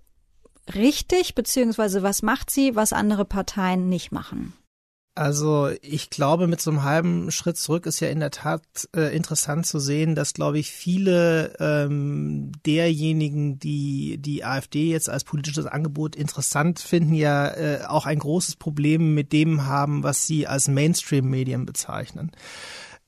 richtig, 0.72 1.34
beziehungsweise 1.34 2.04
was 2.04 2.22
macht 2.22 2.50
sie, 2.50 2.76
was 2.76 2.92
andere 2.92 3.24
Parteien 3.24 3.88
nicht 3.88 4.12
machen? 4.12 4.52
Also 5.16 5.71
ich 5.80 6.11
glaube, 6.11 6.49
mit 6.49 6.61
so 6.61 6.73
einem 6.73 6.83
halben 6.83 7.30
Schritt 7.30 7.56
zurück 7.56 7.87
ist 7.87 8.00
ja 8.00 8.09
in 8.09 8.18
der 8.18 8.33
Tat 8.33 8.62
äh, 8.97 9.14
interessant 9.14 9.64
zu 9.64 9.78
sehen, 9.78 10.16
dass, 10.16 10.35
glaube 10.35 10.59
ich, 10.59 10.73
viele 10.73 11.54
ähm, 11.61 12.50
derjenigen, 12.66 13.61
die 13.61 14.18
die 14.18 14.44
AfD 14.44 14.90
jetzt 14.90 15.09
als 15.09 15.23
politisches 15.23 15.66
Angebot 15.66 16.16
interessant 16.16 16.80
finden, 16.80 17.14
ja 17.14 17.47
äh, 17.47 17.85
auch 17.87 18.06
ein 18.06 18.18
großes 18.18 18.56
Problem 18.56 19.14
mit 19.14 19.33
dem 19.33 19.66
haben, 19.66 20.02
was 20.02 20.26
sie 20.26 20.49
als 20.49 20.66
Mainstream-Medien 20.66 21.64
bezeichnen. 21.64 22.33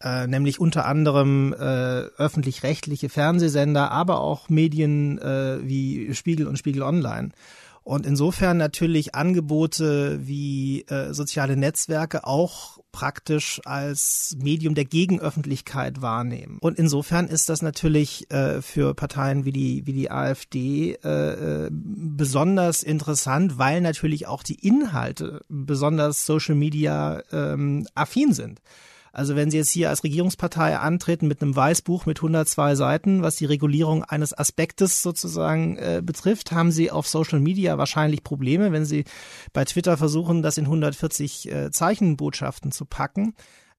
Äh, 0.01 0.29
nämlich 0.29 0.61
unter 0.61 0.85
anderem 0.85 1.55
äh, 1.55 2.03
öffentlich-rechtliche 2.19 3.09
Fernsehsender, 3.09 3.91
aber 3.91 4.21
auch 4.21 4.49
Medien 4.49 5.19
äh, 5.19 5.59
wie 5.63 6.15
Spiegel 6.15 6.47
und 6.47 6.59
Spiegel 6.59 6.83
Online. 6.83 7.31
Und 7.87 8.05
insofern 8.05 8.57
natürlich 8.57 9.15
Angebote 9.15 10.19
wie 10.27 10.83
äh, 10.89 11.15
soziale 11.15 11.57
Netzwerke 11.57 12.27
auch 12.27 12.79
praktisch 12.91 13.61
als 13.65 14.37
Medium 14.43 14.75
der 14.75 14.87
Gegenöffentlichkeit 14.87 16.03
wahrnehmen. 16.03 16.59
Und 16.61 16.81
insofern 16.81 17.29
ist 17.29 17.49
das 17.49 17.63
natürlich 17.63 18.29
äh, 18.33 18.61
für 18.61 18.93
Parteien 18.95 19.45
wie 19.45 19.53
die 19.53 19.87
wie 19.87 19.93
die 19.93 20.11
AfD 20.11 20.99
äh, 21.05 21.67
äh, 21.67 21.71
besonders 21.71 22.83
interessant, 22.83 23.57
weil 23.57 23.81
natürlich 23.81 24.27
auch 24.27 24.43
die 24.43 24.67
Inhalte 24.67 25.43
besonders 25.49 26.27
Social 26.27 26.57
Media 26.57 27.23
ähm, 27.31 27.87
affin 27.95 28.33
sind. 28.33 28.61
Also 29.17 29.35
wenn 29.35 29.51
Sie 29.51 29.57
jetzt 29.57 29.71
hier 29.71 29.89
als 29.89 30.05
Regierungspartei 30.05 30.77
antreten 30.77 31.27
mit 31.27 31.41
einem 31.41 31.57
Weißbuch 31.57 32.05
mit 32.05 32.19
102 32.19 32.75
Seiten, 32.75 33.23
was 33.23 33.37
die 33.37 33.47
Regulierung 33.47 34.05
eines 34.05 34.37
Aspektes 34.37 35.03
sozusagen 35.03 35.79
äh, 35.79 36.03
betrifft, 36.05 36.53
haben 36.53 36.71
Sie 36.71 36.91
auf 36.91 37.09
Social 37.09 37.41
Media 37.41 37.79
wahrscheinlich 37.79 38.23
Probleme, 38.23 38.73
wenn 38.73 38.85
Sie 38.85 39.05
bei 39.55 39.65
Twitter 39.65 39.97
versuchen, 39.97 40.43
das 40.43 40.59
in 40.59 40.67
140 40.67 41.51
äh, 41.51 41.71
Zeichenbotschaften 41.71 42.73
zu 42.73 42.85
packen. 42.85 43.33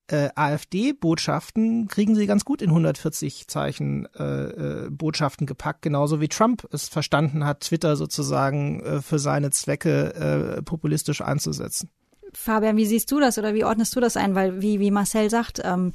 Äh, 0.08 0.30
AfD-Botschaften 0.34 1.88
kriegen 1.88 2.15
sie 2.15 2.26
ganz 2.26 2.43
gut 2.43 2.63
in 2.63 2.69
140 2.69 3.47
Zeichen 3.47 4.08
äh, 4.15 4.23
äh, 4.23 4.89
Botschaften 4.89 5.45
gepackt, 5.45 5.84
genauso 5.84 6.19
wie 6.19 6.30
Trump 6.30 6.67
es 6.71 6.89
verstanden 6.89 7.45
hat, 7.45 7.60
Twitter 7.60 7.95
sozusagen 7.95 8.80
äh, 8.80 9.02
für 9.04 9.19
seine 9.19 9.52
Zwecke 9.52 10.15
äh, 10.15 10.62
populistisch 10.63 11.21
einzusetzen. 11.21 11.91
Fabian, 12.34 12.78
wie 12.78 12.86
siehst 12.86 13.12
du 13.12 13.20
das 13.20 13.38
oder 13.38 13.54
wie 13.54 13.63
ordnest 13.63 13.96
du 13.96 14.00
das 14.00 14.18
ein? 14.18 14.36
Weil, 14.36 14.62
wie, 14.62 14.80
wie 14.80 14.92
Marcel 14.92 15.30
sagt, 15.30 15.62
ähm, 15.63 15.94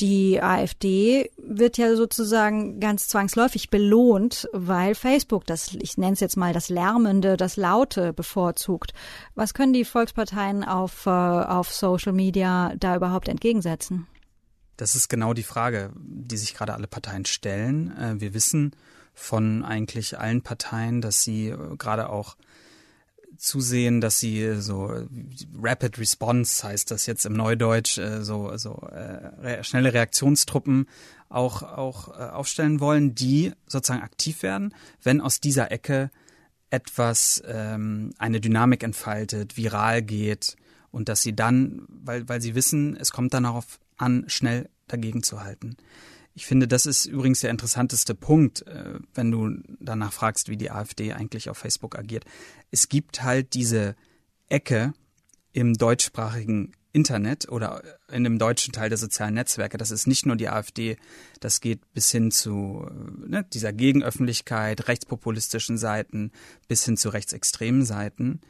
die 0.00 0.42
AfD 0.42 1.30
wird 1.36 1.78
ja 1.78 1.94
sozusagen 1.94 2.80
ganz 2.80 3.06
zwangsläufig 3.06 3.70
belohnt, 3.70 4.48
weil 4.52 4.94
Facebook 4.94 5.46
das, 5.46 5.72
ich 5.74 5.96
nenne 5.98 6.14
es 6.14 6.20
jetzt 6.20 6.36
mal 6.36 6.52
das 6.52 6.68
Lärmende, 6.68 7.36
das 7.36 7.56
Laute 7.56 8.12
bevorzugt. 8.12 8.92
Was 9.36 9.54
können 9.54 9.72
die 9.72 9.84
Volksparteien 9.84 10.64
auf, 10.64 11.06
äh, 11.06 11.10
auf 11.10 11.72
Social 11.72 12.12
Media 12.12 12.74
da 12.76 12.96
überhaupt 12.96 13.28
entgegensetzen? 13.28 14.08
Das 14.76 14.96
ist 14.96 15.08
genau 15.08 15.32
die 15.32 15.44
Frage, 15.44 15.92
die 15.96 16.36
sich 16.36 16.54
gerade 16.54 16.74
alle 16.74 16.88
Parteien 16.88 17.24
stellen. 17.24 17.96
Äh, 17.96 18.20
wir 18.20 18.34
wissen 18.34 18.74
von 19.14 19.64
eigentlich 19.64 20.18
allen 20.18 20.42
Parteien, 20.42 21.00
dass 21.00 21.22
sie 21.22 21.50
äh, 21.50 21.76
gerade 21.78 22.10
auch 22.10 22.36
zusehen, 23.44 24.00
dass 24.00 24.18
sie 24.18 24.60
so 24.60 25.06
Rapid 25.60 25.98
Response 25.98 26.66
heißt 26.66 26.90
das 26.90 27.06
jetzt 27.06 27.26
im 27.26 27.34
Neudeutsch, 27.34 27.98
äh, 27.98 28.22
so, 28.22 28.56
so 28.56 28.88
äh, 28.88 29.62
schnelle 29.62 29.92
Reaktionstruppen 29.92 30.88
auch, 31.28 31.62
auch 31.62 32.08
äh, 32.08 32.30
aufstellen 32.30 32.80
wollen, 32.80 33.14
die 33.14 33.52
sozusagen 33.66 34.02
aktiv 34.02 34.42
werden, 34.42 34.74
wenn 35.02 35.20
aus 35.20 35.40
dieser 35.40 35.70
Ecke 35.70 36.10
etwas, 36.70 37.42
ähm, 37.46 38.12
eine 38.18 38.40
Dynamik 38.40 38.82
entfaltet, 38.82 39.56
viral 39.56 40.02
geht 40.02 40.56
und 40.90 41.08
dass 41.08 41.22
sie 41.22 41.34
dann, 41.34 41.86
weil, 41.88 42.28
weil 42.28 42.40
sie 42.40 42.54
wissen, 42.54 42.96
es 42.96 43.12
kommt 43.12 43.34
dann 43.34 43.44
darauf 43.44 43.78
an, 43.96 44.24
schnell 44.28 44.68
dagegen 44.88 45.22
zu 45.22 45.42
halten. 45.42 45.76
Ich 46.34 46.46
finde, 46.46 46.66
das 46.66 46.86
ist 46.86 47.06
übrigens 47.06 47.40
der 47.40 47.50
interessanteste 47.50 48.14
Punkt, 48.14 48.66
äh, 48.66 48.98
wenn 49.14 49.30
du 49.30 49.50
danach 49.78 50.12
fragst, 50.12 50.48
wie 50.48 50.56
die 50.56 50.70
AfD 50.70 51.12
eigentlich 51.12 51.48
auf 51.48 51.58
Facebook 51.58 51.96
agiert. 51.96 52.24
Es 52.70 52.88
gibt 52.88 53.22
halt 53.22 53.54
diese 53.54 53.94
Ecke 54.48 54.92
im 55.52 55.74
deutschsprachigen 55.74 56.72
Internet 56.94 57.48
oder 57.48 57.82
in 58.10 58.24
dem 58.24 58.38
deutschen 58.38 58.72
Teil 58.72 58.88
der 58.88 58.98
sozialen 58.98 59.34
Netzwerke. 59.34 59.76
Das 59.76 59.90
ist 59.90 60.06
nicht 60.06 60.26
nur 60.26 60.36
die 60.36 60.48
AfD, 60.48 60.96
das 61.40 61.60
geht 61.60 61.80
bis 61.92 62.10
hin 62.10 62.30
zu 62.30 62.86
ne, 63.26 63.44
dieser 63.52 63.72
Gegenöffentlichkeit, 63.72 64.86
rechtspopulistischen 64.86 65.76
Seiten, 65.76 66.30
bis 66.68 66.84
hin 66.84 66.96
zu 66.96 67.08
rechtsextremen 67.08 67.84
Seiten. 67.84 68.40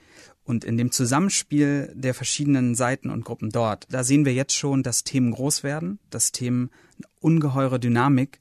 Und 0.44 0.64
in 0.64 0.76
dem 0.76 0.92
Zusammenspiel 0.92 1.90
der 1.94 2.12
verschiedenen 2.12 2.74
Seiten 2.74 3.09
und 3.09 3.24
Gruppen 3.24 3.50
dort, 3.50 3.87
da 3.90 4.04
sehen 4.04 4.26
wir 4.26 4.35
jetzt 4.35 4.54
schon, 4.54 4.83
dass 4.83 5.04
Themen 5.04 5.30
groß 5.30 5.62
werden, 5.62 5.98
dass 6.11 6.30
Themen 6.30 6.70
eine 6.98 7.09
ungeheure 7.20 7.80
Dynamik 7.80 8.40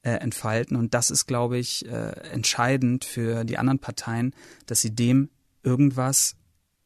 äh, 0.00 0.12
entfalten. 0.12 0.74
Und 0.74 0.94
das 0.94 1.10
ist, 1.10 1.26
glaube 1.26 1.58
ich, 1.58 1.84
äh, 1.86 2.12
entscheidend 2.32 3.04
für 3.04 3.44
die 3.44 3.58
anderen 3.58 3.78
Parteien, 3.78 4.34
dass 4.64 4.80
sie 4.80 4.94
dem 4.94 5.28
irgendwas 5.62 6.36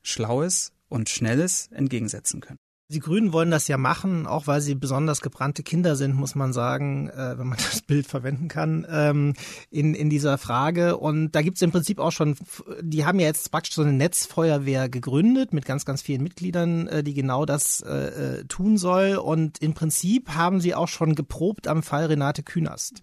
Schlaues 0.03 0.73
und 0.89 1.09
Schnelles 1.09 1.69
entgegensetzen 1.73 2.41
können. 2.41 2.59
Die 2.91 3.01
Grünen 3.01 3.35
wollen 3.35 3.51
das 3.51 3.69
ja 3.69 3.77
machen, 3.77 4.27
auch 4.27 4.47
weil 4.47 4.63
sie 4.63 4.75
besonders 4.75 5.21
gebrannte 5.21 5.63
Kinder 5.63 5.95
sind, 5.95 6.15
muss 6.15 6.35
man 6.35 6.55
sagen, 6.55 7.11
äh, 7.11 7.39
wenn 7.39 7.47
man 7.47 7.59
das 7.71 7.83
Bild 7.83 8.07
verwenden 8.07 8.49
kann, 8.49 8.87
ähm, 8.89 9.35
in, 9.71 9.95
in 9.95 10.09
dieser 10.09 10.39
Frage. 10.39 10.97
Und 10.97 11.33
da 11.33 11.43
gibt 11.43 11.59
es 11.59 11.63
im 11.63 11.71
Prinzip 11.71 11.99
auch 11.99 12.13
schon, 12.13 12.37
die 12.81 13.05
haben 13.05 13.21
ja 13.21 13.27
jetzt 13.27 13.51
praktisch 13.51 13.75
so 13.75 13.83
eine 13.83 13.93
Netzfeuerwehr 13.93 14.89
gegründet 14.89 15.53
mit 15.53 15.67
ganz, 15.67 15.85
ganz 15.85 16.01
vielen 16.01 16.23
Mitgliedern, 16.23 16.89
äh, 16.89 17.05
die 17.05 17.13
genau 17.13 17.45
das 17.45 17.83
äh, 17.83 18.39
äh 18.39 18.45
tun 18.45 18.79
soll. 18.79 19.17
Und 19.17 19.59
im 19.61 19.75
Prinzip 19.75 20.31
haben 20.31 20.59
sie 20.59 20.75
auch 20.75 20.89
schon 20.89 21.15
geprobt 21.15 21.69
am 21.69 21.83
Fall 21.83 22.07
Renate 22.07 22.43
Künast. 22.43 23.03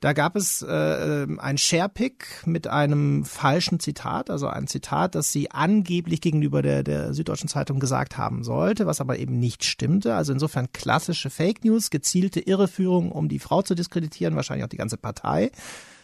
Da 0.00 0.12
gab 0.12 0.36
es 0.36 0.62
äh, 0.62 0.72
ähm, 0.72 1.40
ein 1.40 1.58
Sharepick 1.58 2.42
mit 2.46 2.66
einem 2.66 3.24
falschen 3.24 3.80
Zitat, 3.80 4.30
also 4.30 4.46
ein 4.48 4.66
Zitat, 4.66 5.14
das 5.14 5.32
sie 5.32 5.50
angeblich 5.50 6.20
gegenüber 6.20 6.62
der, 6.62 6.82
der 6.82 7.14
Süddeutschen 7.14 7.48
Zeitung 7.48 7.80
gesagt 7.80 8.18
haben 8.18 8.44
sollte, 8.44 8.86
was 8.86 9.00
aber 9.00 9.18
eben 9.18 9.38
nicht 9.38 9.64
stimmte. 9.64 10.14
Also 10.14 10.32
insofern 10.32 10.72
klassische 10.72 11.30
Fake 11.30 11.64
News, 11.64 11.90
gezielte 11.90 12.40
Irreführung, 12.40 13.12
um 13.12 13.28
die 13.28 13.38
Frau 13.38 13.62
zu 13.62 13.74
diskreditieren, 13.74 14.36
wahrscheinlich 14.36 14.64
auch 14.64 14.70
die 14.70 14.76
ganze 14.76 14.96
Partei. 14.96 15.50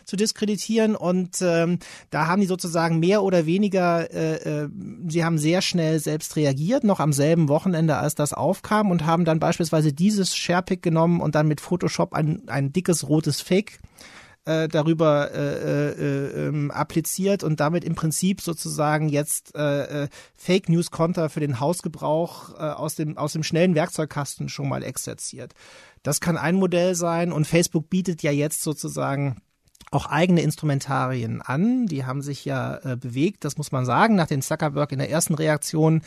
Zu 0.05 0.17
diskreditieren. 0.17 0.97
Und 0.97 1.43
ähm, 1.43 1.79
da 2.11 2.27
haben 2.27 2.41
die 2.41 2.47
sozusagen 2.47 2.99
mehr 2.99 3.23
oder 3.23 3.47
weniger, 3.47 4.11
äh, 4.13 4.65
äh, 4.65 4.69
sie 5.09 5.25
haben 5.25 5.39
sehr 5.39 5.63
schnell 5.63 5.99
selbst 5.99 6.37
reagiert, 6.37 6.85
noch 6.85 7.01
am 7.01 7.13
selben 7.13 7.49
Wochenende, 7.49 7.97
als 7.97 8.15
das 8.15 8.33
aufkam 8.33 8.91
und 8.91 9.07
haben 9.07 9.25
dann 9.25 9.39
beispielsweise 9.39 9.93
dieses 9.93 10.37
Sharepick 10.37 10.83
genommen 10.83 11.21
und 11.21 11.35
dann 11.35 11.49
mit 11.49 11.61
Photoshop 11.61 12.15
ein, 12.15 12.43
ein 12.49 12.73
dickes 12.73 13.09
rotes 13.09 13.41
Fake 13.41 13.81
äh, 14.45 14.69
darüber 14.69 15.31
äh, 15.33 15.91
äh, 15.91 16.49
ähm, 16.49 16.71
appliziert 16.71 17.45
und 17.45 17.61
damit 17.61 17.85
im 17.85 17.95
Prinzip 17.95 18.41
sozusagen 18.41 19.09
jetzt 19.09 19.55
äh, 19.55 20.05
äh, 20.05 20.09
Fake 20.35 20.69
News 20.69 20.91
Konter 20.91 21.29
für 21.29 21.41
den 21.41 21.61
Hausgebrauch 21.61 22.55
äh, 22.55 22.63
aus 22.63 22.95
dem 22.95 23.17
aus 23.19 23.33
dem 23.33 23.43
schnellen 23.43 23.75
Werkzeugkasten 23.75 24.49
schon 24.49 24.69
mal 24.69 24.83
exerziert. 24.83 25.55
Das 26.03 26.21
kann 26.21 26.37
ein 26.37 26.57
Modell 26.57 26.95
sein 26.95 27.33
und 27.33 27.47
Facebook 27.47 27.89
bietet 27.89 28.23
ja 28.23 28.33
jetzt 28.33 28.63
sozusagen 28.63 29.41
auch 29.93 30.07
eigene 30.07 30.41
Instrumentarien 30.41 31.43
an. 31.43 31.87
Die 31.87 32.05
haben 32.05 32.23
sich 32.23 32.45
ja 32.45 32.77
äh, 32.79 32.97
bewegt, 32.97 33.45
das 33.45 33.57
muss 33.59 33.73
man 33.73 33.85
sagen, 33.85 34.15
nach 34.17 34.27
den 34.27 34.43
Zuckerberg 34.43 34.91
in 34.93 34.99
der 34.99 35.11
ersten 35.11 35.35
Reaktion 35.35 36.03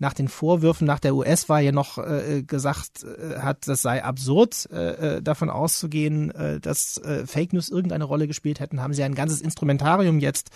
nach 0.00 0.14
den 0.14 0.28
Vorwürfen 0.28 0.86
nach 0.86 0.98
der 0.98 1.14
US-Wahl 1.14 1.62
ja 1.62 1.72
noch 1.72 1.98
äh, 1.98 2.42
gesagt 2.42 3.04
äh, 3.04 3.38
hat, 3.38 3.68
das 3.68 3.82
sei 3.82 4.02
absurd, 4.02 4.66
äh, 4.72 5.16
äh, 5.16 5.22
davon 5.22 5.50
auszugehen, 5.50 6.30
äh, 6.30 6.58
dass 6.58 6.96
äh, 6.96 7.26
Fake 7.26 7.52
News 7.52 7.68
irgendeine 7.68 8.04
Rolle 8.04 8.26
gespielt 8.26 8.60
hätten, 8.60 8.80
haben 8.80 8.94
sie 8.94 9.02
ein 9.02 9.14
ganzes 9.14 9.42
Instrumentarium 9.42 10.18
jetzt 10.18 10.50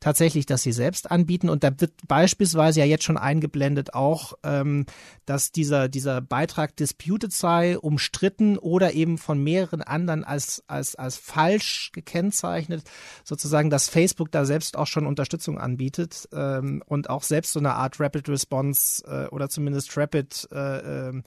tatsächlich, 0.00 0.44
das 0.44 0.62
sie 0.62 0.72
selbst 0.72 1.10
anbieten. 1.10 1.48
Und 1.48 1.64
da 1.64 1.70
wird 1.80 1.92
beispielsweise 2.06 2.80
ja 2.80 2.86
jetzt 2.86 3.04
schon 3.04 3.16
eingeblendet 3.16 3.94
auch, 3.94 4.34
ähm, 4.42 4.84
dass 5.24 5.50
dieser, 5.50 5.88
dieser 5.88 6.20
Beitrag 6.20 6.76
disputed 6.76 7.32
sei, 7.32 7.78
umstritten 7.78 8.58
oder 8.58 8.92
eben 8.92 9.16
von 9.16 9.42
mehreren 9.42 9.80
anderen 9.80 10.24
als, 10.24 10.62
als, 10.66 10.94
als 10.94 11.16
falsch 11.16 11.90
gekennzeichnet, 11.94 12.29
sozusagen, 13.24 13.70
dass 13.70 13.88
Facebook 13.88 14.30
da 14.30 14.44
selbst 14.44 14.76
auch 14.76 14.86
schon 14.86 15.06
Unterstützung 15.06 15.58
anbietet 15.58 16.28
ähm, 16.32 16.82
und 16.86 17.10
auch 17.10 17.22
selbst 17.22 17.52
so 17.52 17.60
eine 17.60 17.74
Art 17.74 18.00
Rapid 18.00 18.28
Response 18.28 19.04
äh, 19.06 19.28
oder 19.28 19.48
zumindest 19.48 19.96
Rapid 19.96 20.48
äh, 20.52 21.08
ähm, 21.08 21.22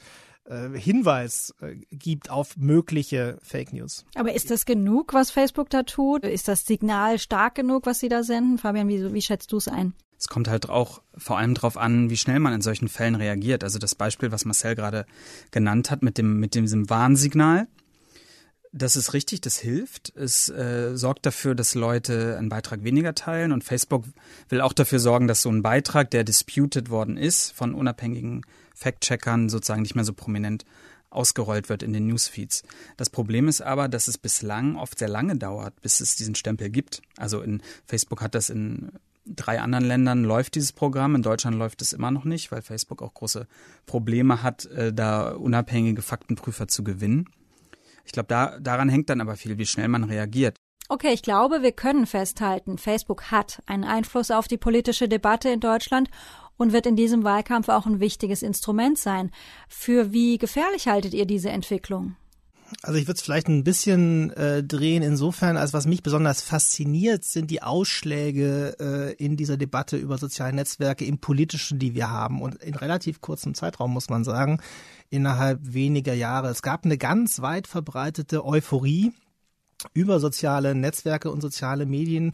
äh, 0.46 0.78
Hinweis 0.78 1.54
äh, 1.62 1.76
gibt 1.92 2.30
auf 2.30 2.58
mögliche 2.58 3.38
Fake 3.42 3.74
News. 3.74 4.06
Aber 4.16 4.34
ist 4.34 4.52
das 4.52 4.66
genug, 4.66 5.14
was 5.14 5.32
Facebook 5.32 5.70
da 5.70 5.84
tut? 5.84 6.26
Ist 6.26 6.48
das 6.48 6.66
Signal 6.66 7.20
stark 7.20 7.56
genug, 7.56 7.86
was 7.86 8.00
sie 8.00 8.10
da 8.10 8.24
senden? 8.24 8.58
Fabian, 8.58 8.88
wie, 8.88 9.14
wie 9.14 9.22
schätzt 9.22 9.52
du 9.52 9.58
es 9.58 9.68
ein? 9.68 9.94
Es 10.18 10.28
kommt 10.28 10.48
halt 10.48 10.70
auch 10.70 11.02
vor 11.18 11.38
allem 11.38 11.54
darauf 11.54 11.78
an, 11.78 12.10
wie 12.10 12.18
schnell 12.18 12.40
man 12.40 12.54
in 12.54 12.62
solchen 12.62 12.88
Fällen 12.88 13.16
reagiert. 13.16 13.64
Also 13.64 13.80
das 13.80 13.94
Beispiel, 13.96 14.32
was 14.32 14.46
Marcel 14.46 14.76
gerade 14.76 15.06
genannt 15.52 15.92
hat 15.92 16.02
mit 16.02 16.18
dem 16.18 16.40
mit 16.40 16.56
diesem 16.56 16.90
Warnsignal, 16.90 17.68
das 18.74 18.96
ist 18.96 19.14
richtig, 19.14 19.42
das 19.42 19.58
hilft. 19.58 20.12
Es 20.16 20.50
äh, 20.50 20.98
sorgt 20.98 21.28
dafür, 21.28 21.54
dass 21.54 21.76
Leute 21.76 22.38
einen 22.38 22.50
Beitrag 22.50 22.84
weniger 22.84 23.14
teilen 23.14 23.52
und 23.52 23.64
Facebook 23.64 24.04
will 24.50 24.62
auch 24.62 24.74
dafür 24.74 25.00
sorgen, 25.00 25.28
dass 25.28 25.44
so 25.44 25.50
ein 25.50 25.62
Beitrag, 25.62 26.10
der 26.10 26.24
disputed 26.24 26.90
worden 26.90 27.16
ist, 27.16 27.52
von 27.52 27.76
unabhängigen 27.76 28.42
Fact-Checkern 28.74 29.50
sozusagen 29.50 29.84
nicht 29.84 29.94
mehr 29.94 30.04
so 30.04 30.14
prominent 30.14 30.66
ausgerollt 31.12 31.70
wird 31.70 31.84
in 31.84 31.94
den 31.94 32.08
Newsfeeds. 32.08 32.64
Das 32.98 33.12
Problem 33.12 33.48
ist 33.48 33.62
aber, 33.62 33.88
dass 33.88 34.08
es 34.08 34.18
bislang 34.18 34.76
oft 34.76 34.98
sehr 34.98 35.10
lange 35.10 35.38
dauert, 35.38 35.80
bis 35.82 36.00
es 36.00 36.16
diesen 36.16 36.34
Stempel 36.34 36.72
gibt. 36.72 37.04
Also 37.16 37.42
in 37.42 37.62
Facebook 37.86 38.24
hat 38.24 38.34
das 38.34 38.50
in 38.50 38.92
drei 39.28 39.62
anderen 39.62 39.86
Ländern 39.86 40.24
läuft 40.24 40.56
dieses 40.56 40.74
Programm. 40.74 41.14
In 41.14 41.22
Deutschland 41.22 41.58
läuft 41.58 41.84
es 41.84 41.94
immer 41.94 42.10
noch 42.10 42.26
nicht, 42.26 42.52
weil 42.52 42.64
Facebook 42.64 43.04
auch 43.04 43.14
große 43.14 43.48
Probleme 43.86 44.42
hat, 44.42 44.66
äh, 44.66 44.92
da 44.92 45.34
unabhängige 45.34 46.02
Faktenprüfer 46.02 46.68
zu 46.68 46.84
gewinnen. 46.84 47.30
Ich 48.04 48.12
glaube, 48.12 48.28
da, 48.28 48.60
daran 48.60 48.90
hängt 48.90 49.10
dann 49.10 49.22
aber 49.22 49.36
viel, 49.36 49.58
wie 49.58 49.66
schnell 49.66 49.88
man 49.88 50.04
reagiert. 50.04 50.58
Okay, 50.90 51.14
ich 51.14 51.24
glaube, 51.24 51.62
wir 51.62 51.72
können 51.72 52.06
festhalten, 52.06 52.78
Facebook 52.78 53.32
hat 53.32 53.64
einen 53.66 53.86
Einfluss 53.86 54.32
auf 54.32 54.48
die 54.48 54.58
politische 54.58 55.08
Debatte 55.08 55.50
in 55.50 55.62
Deutschland 55.62 56.10
und 56.58 56.74
wird 56.74 56.86
in 56.86 56.96
diesem 56.96 57.24
Wahlkampf 57.24 57.70
auch 57.70 57.86
ein 57.86 58.00
wichtiges 58.00 58.44
Instrument 58.44 59.00
sein. 59.00 59.32
Für 59.68 60.12
wie 60.12 60.38
gefährlich 60.38 60.88
haltet 60.88 61.14
ihr 61.14 61.26
diese 61.26 61.50
Entwicklung? 61.50 62.16
Also 62.82 62.98
ich 62.98 63.08
würde 63.08 63.18
es 63.18 63.22
vielleicht 63.22 63.48
ein 63.48 63.64
bisschen 63.64 64.32
äh, 64.32 64.64
drehen 64.64 65.04
insofern, 65.04 65.58
als 65.58 65.74
was 65.74 65.86
mich 65.86 66.04
besonders 66.04 66.42
fasziniert, 66.42 67.24
sind 67.24 67.52
die 67.52 67.62
Ausschläge 67.62 68.76
äh, 68.80 69.14
in 69.24 69.38
dieser 69.38 69.58
Debatte 69.58 69.98
über 69.98 70.18
soziale 70.18 70.54
Netzwerke 70.54 71.06
im 71.06 71.20
politischen, 71.20 71.80
die 71.80 71.94
wir 71.94 72.10
haben. 72.10 72.42
Und 72.42 72.56
in 72.56 72.76
relativ 72.76 73.22
kurzem 73.22 73.54
Zeitraum 73.54 73.92
muss 73.94 74.10
man 74.10 74.24
sagen, 74.24 74.60
innerhalb 75.10 75.60
weniger 75.62 76.14
Jahre. 76.14 76.50
Es 76.50 76.62
gab 76.62 76.86
eine 76.86 76.98
ganz 76.98 77.42
weit 77.42 77.68
verbreitete 77.68 78.46
Euphorie 78.46 79.14
über 79.94 80.20
soziale 80.20 80.76
Netzwerke 80.76 81.30
und 81.32 81.42
soziale 81.42 81.86
Medien 81.86 82.32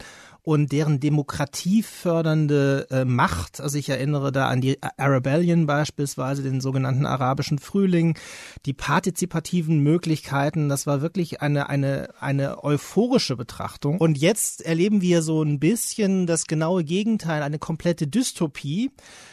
und 0.50 0.72
deren 0.72 0.98
demokratiefördernde 0.98 2.88
äh, 2.90 3.04
Macht. 3.04 3.60
Also 3.60 3.78
ich 3.78 3.88
erinnere 3.88 4.32
da 4.32 4.48
an 4.48 4.60
die 4.60 4.78
Arabellion 4.96 5.66
beispielsweise, 5.66 6.42
den 6.42 6.60
sogenannten 6.60 7.06
arabischen 7.06 7.60
Frühling, 7.60 8.18
die 8.66 8.72
partizipativen 8.72 9.78
Möglichkeiten. 9.78 10.68
Das 10.68 10.88
war 10.88 11.02
wirklich 11.02 11.40
eine, 11.40 11.68
eine, 11.68 12.08
eine 12.18 12.64
euphorische 12.64 13.36
Betrachtung. 13.36 13.98
Und 13.98 14.18
jetzt 14.18 14.62
erleben 14.62 15.00
wir 15.02 15.22
so 15.22 15.40
ein 15.40 15.60
bisschen 15.60 16.26
das 16.26 16.48
genaue 16.48 16.82
Gegenteil, 16.82 17.44
eine 17.44 17.60
komplette 17.60 18.08
Dystopie. 18.08 18.90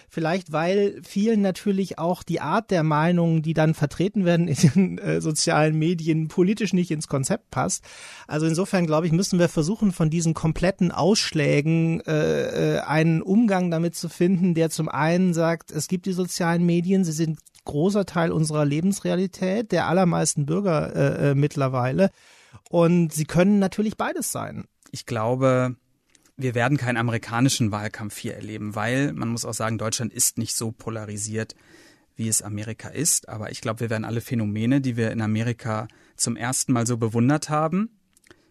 Vielleicht, 0.09 0.53
weil 0.53 1.01
vielen 1.03 1.41
natürlich 1.41 1.99
auch 1.99 2.23
die 2.23 2.39
Art 2.39 2.71
der 2.71 2.83
Meinungen, 2.83 3.41
die 3.41 3.53
dann 3.53 3.73
vertreten 3.73 4.23
werden 4.23 4.47
in 4.47 4.55
den 4.55 4.97
äh, 4.99 5.19
sozialen 5.19 5.77
Medien, 5.77 6.29
politisch 6.29 6.71
nicht 6.73 6.91
ins 6.91 7.07
Konzept 7.07 7.51
passt. 7.51 7.83
Also 8.25 8.45
insofern, 8.45 8.87
glaube 8.87 9.05
ich, 9.05 9.11
müssen 9.11 9.37
wir 9.37 9.49
versuchen, 9.49 9.91
von 9.91 10.09
diesen 10.09 10.33
kompletten 10.33 10.91
Ausschlägen 11.07 12.01
äh, 12.01 12.75
äh, 12.75 12.79
einen 12.81 13.21
Umgang 13.21 13.71
damit 13.71 13.95
zu 13.95 14.09
finden, 14.09 14.53
der 14.55 14.69
zum 14.69 14.89
einen 14.89 15.33
sagt, 15.33 15.71
es 15.71 15.87
gibt 15.87 16.05
die 16.05 16.11
sozialen 16.11 16.65
Medien, 16.65 17.05
sie 17.05 17.13
sind 17.13 17.39
großer 17.63 18.05
Teil 18.05 18.33
unserer 18.33 18.65
Lebensrealität, 18.65 19.71
der 19.71 19.87
allermeisten 19.87 20.45
Bürger 20.45 20.93
äh, 20.93 21.31
äh, 21.31 21.35
mittlerweile. 21.35 22.11
Und 22.69 23.13
sie 23.13 23.23
können 23.23 23.57
natürlich 23.59 23.95
beides 23.95 24.33
sein. 24.33 24.65
Ich 24.91 25.05
glaube, 25.05 25.77
wir 26.35 26.55
werden 26.55 26.77
keinen 26.77 26.97
amerikanischen 26.97 27.71
Wahlkampf 27.71 28.17
hier 28.17 28.35
erleben, 28.35 28.75
weil 28.75 29.13
man 29.13 29.29
muss 29.29 29.45
auch 29.45 29.53
sagen, 29.53 29.77
Deutschland 29.77 30.11
ist 30.11 30.37
nicht 30.37 30.57
so 30.57 30.73
polarisiert, 30.73 31.55
wie 32.17 32.27
es 32.27 32.41
Amerika 32.41 32.89
ist. 32.89 33.29
Aber 33.29 33.49
ich 33.49 33.61
glaube, 33.61 33.79
wir 33.79 33.89
werden 33.89 34.03
alle 34.03 34.19
Phänomene, 34.19 34.81
die 34.81 34.97
wir 34.97 35.11
in 35.11 35.21
Amerika 35.21 35.87
zum 36.17 36.35
ersten 36.35 36.73
Mal 36.73 36.85
so 36.85 36.97
bewundert 36.97 37.49
haben 37.49 37.96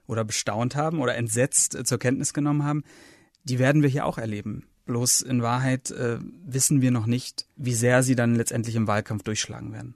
oder 0.06 0.24
bestaunt 0.24 0.76
haben 0.76 1.00
oder 1.00 1.16
entsetzt 1.16 1.76
zur 1.86 1.98
Kenntnis 1.98 2.34
genommen 2.34 2.64
haben, 2.64 2.84
die 3.44 3.58
werden 3.58 3.82
wir 3.82 3.88
hier 3.88 4.06
auch 4.06 4.18
erleben. 4.18 4.66
Bloß 4.86 5.22
in 5.22 5.42
Wahrheit 5.42 5.90
äh, 5.90 6.18
wissen 6.44 6.80
wir 6.80 6.90
noch 6.90 7.06
nicht, 7.06 7.46
wie 7.56 7.74
sehr 7.74 8.02
sie 8.02 8.14
dann 8.14 8.34
letztendlich 8.34 8.76
im 8.76 8.86
Wahlkampf 8.86 9.24
durchschlagen 9.24 9.72
werden. 9.72 9.94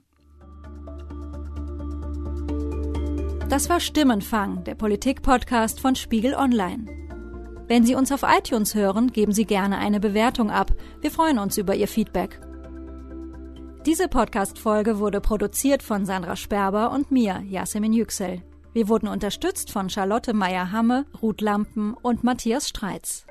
Das 3.47 3.69
war 3.69 3.79
Stimmenfang, 3.81 4.63
der 4.63 4.75
Politik-Podcast 4.75 5.81
von 5.81 5.95
Spiegel 5.95 6.33
Online. 6.33 6.85
Wenn 7.67 7.85
Sie 7.85 7.95
uns 7.95 8.11
auf 8.11 8.23
iTunes 8.23 8.75
hören, 8.75 9.11
geben 9.11 9.31
Sie 9.31 9.45
gerne 9.45 9.77
eine 9.77 9.99
Bewertung 9.99 10.51
ab. 10.51 10.73
Wir 11.01 11.11
freuen 11.11 11.39
uns 11.39 11.57
über 11.57 11.75
Ihr 11.75 11.87
Feedback. 11.87 12.39
Diese 13.85 14.07
Podcast-Folge 14.07 14.99
wurde 14.99 15.21
produziert 15.21 15.83
von 15.83 16.05
Sandra 16.05 16.35
Sperber 16.35 16.91
und 16.91 17.11
mir, 17.11 17.41
Yasemin 17.45 17.93
Yüksel. 17.93 18.41
Wir 18.73 18.87
wurden 18.87 19.07
unterstützt 19.07 19.69
von 19.71 19.89
Charlotte 19.89 20.33
Meyer-Hamme, 20.33 21.05
Ruth 21.21 21.41
Lampen 21.41 21.93
und 21.93 22.23
Matthias 22.23 22.69
Streitz. 22.69 23.25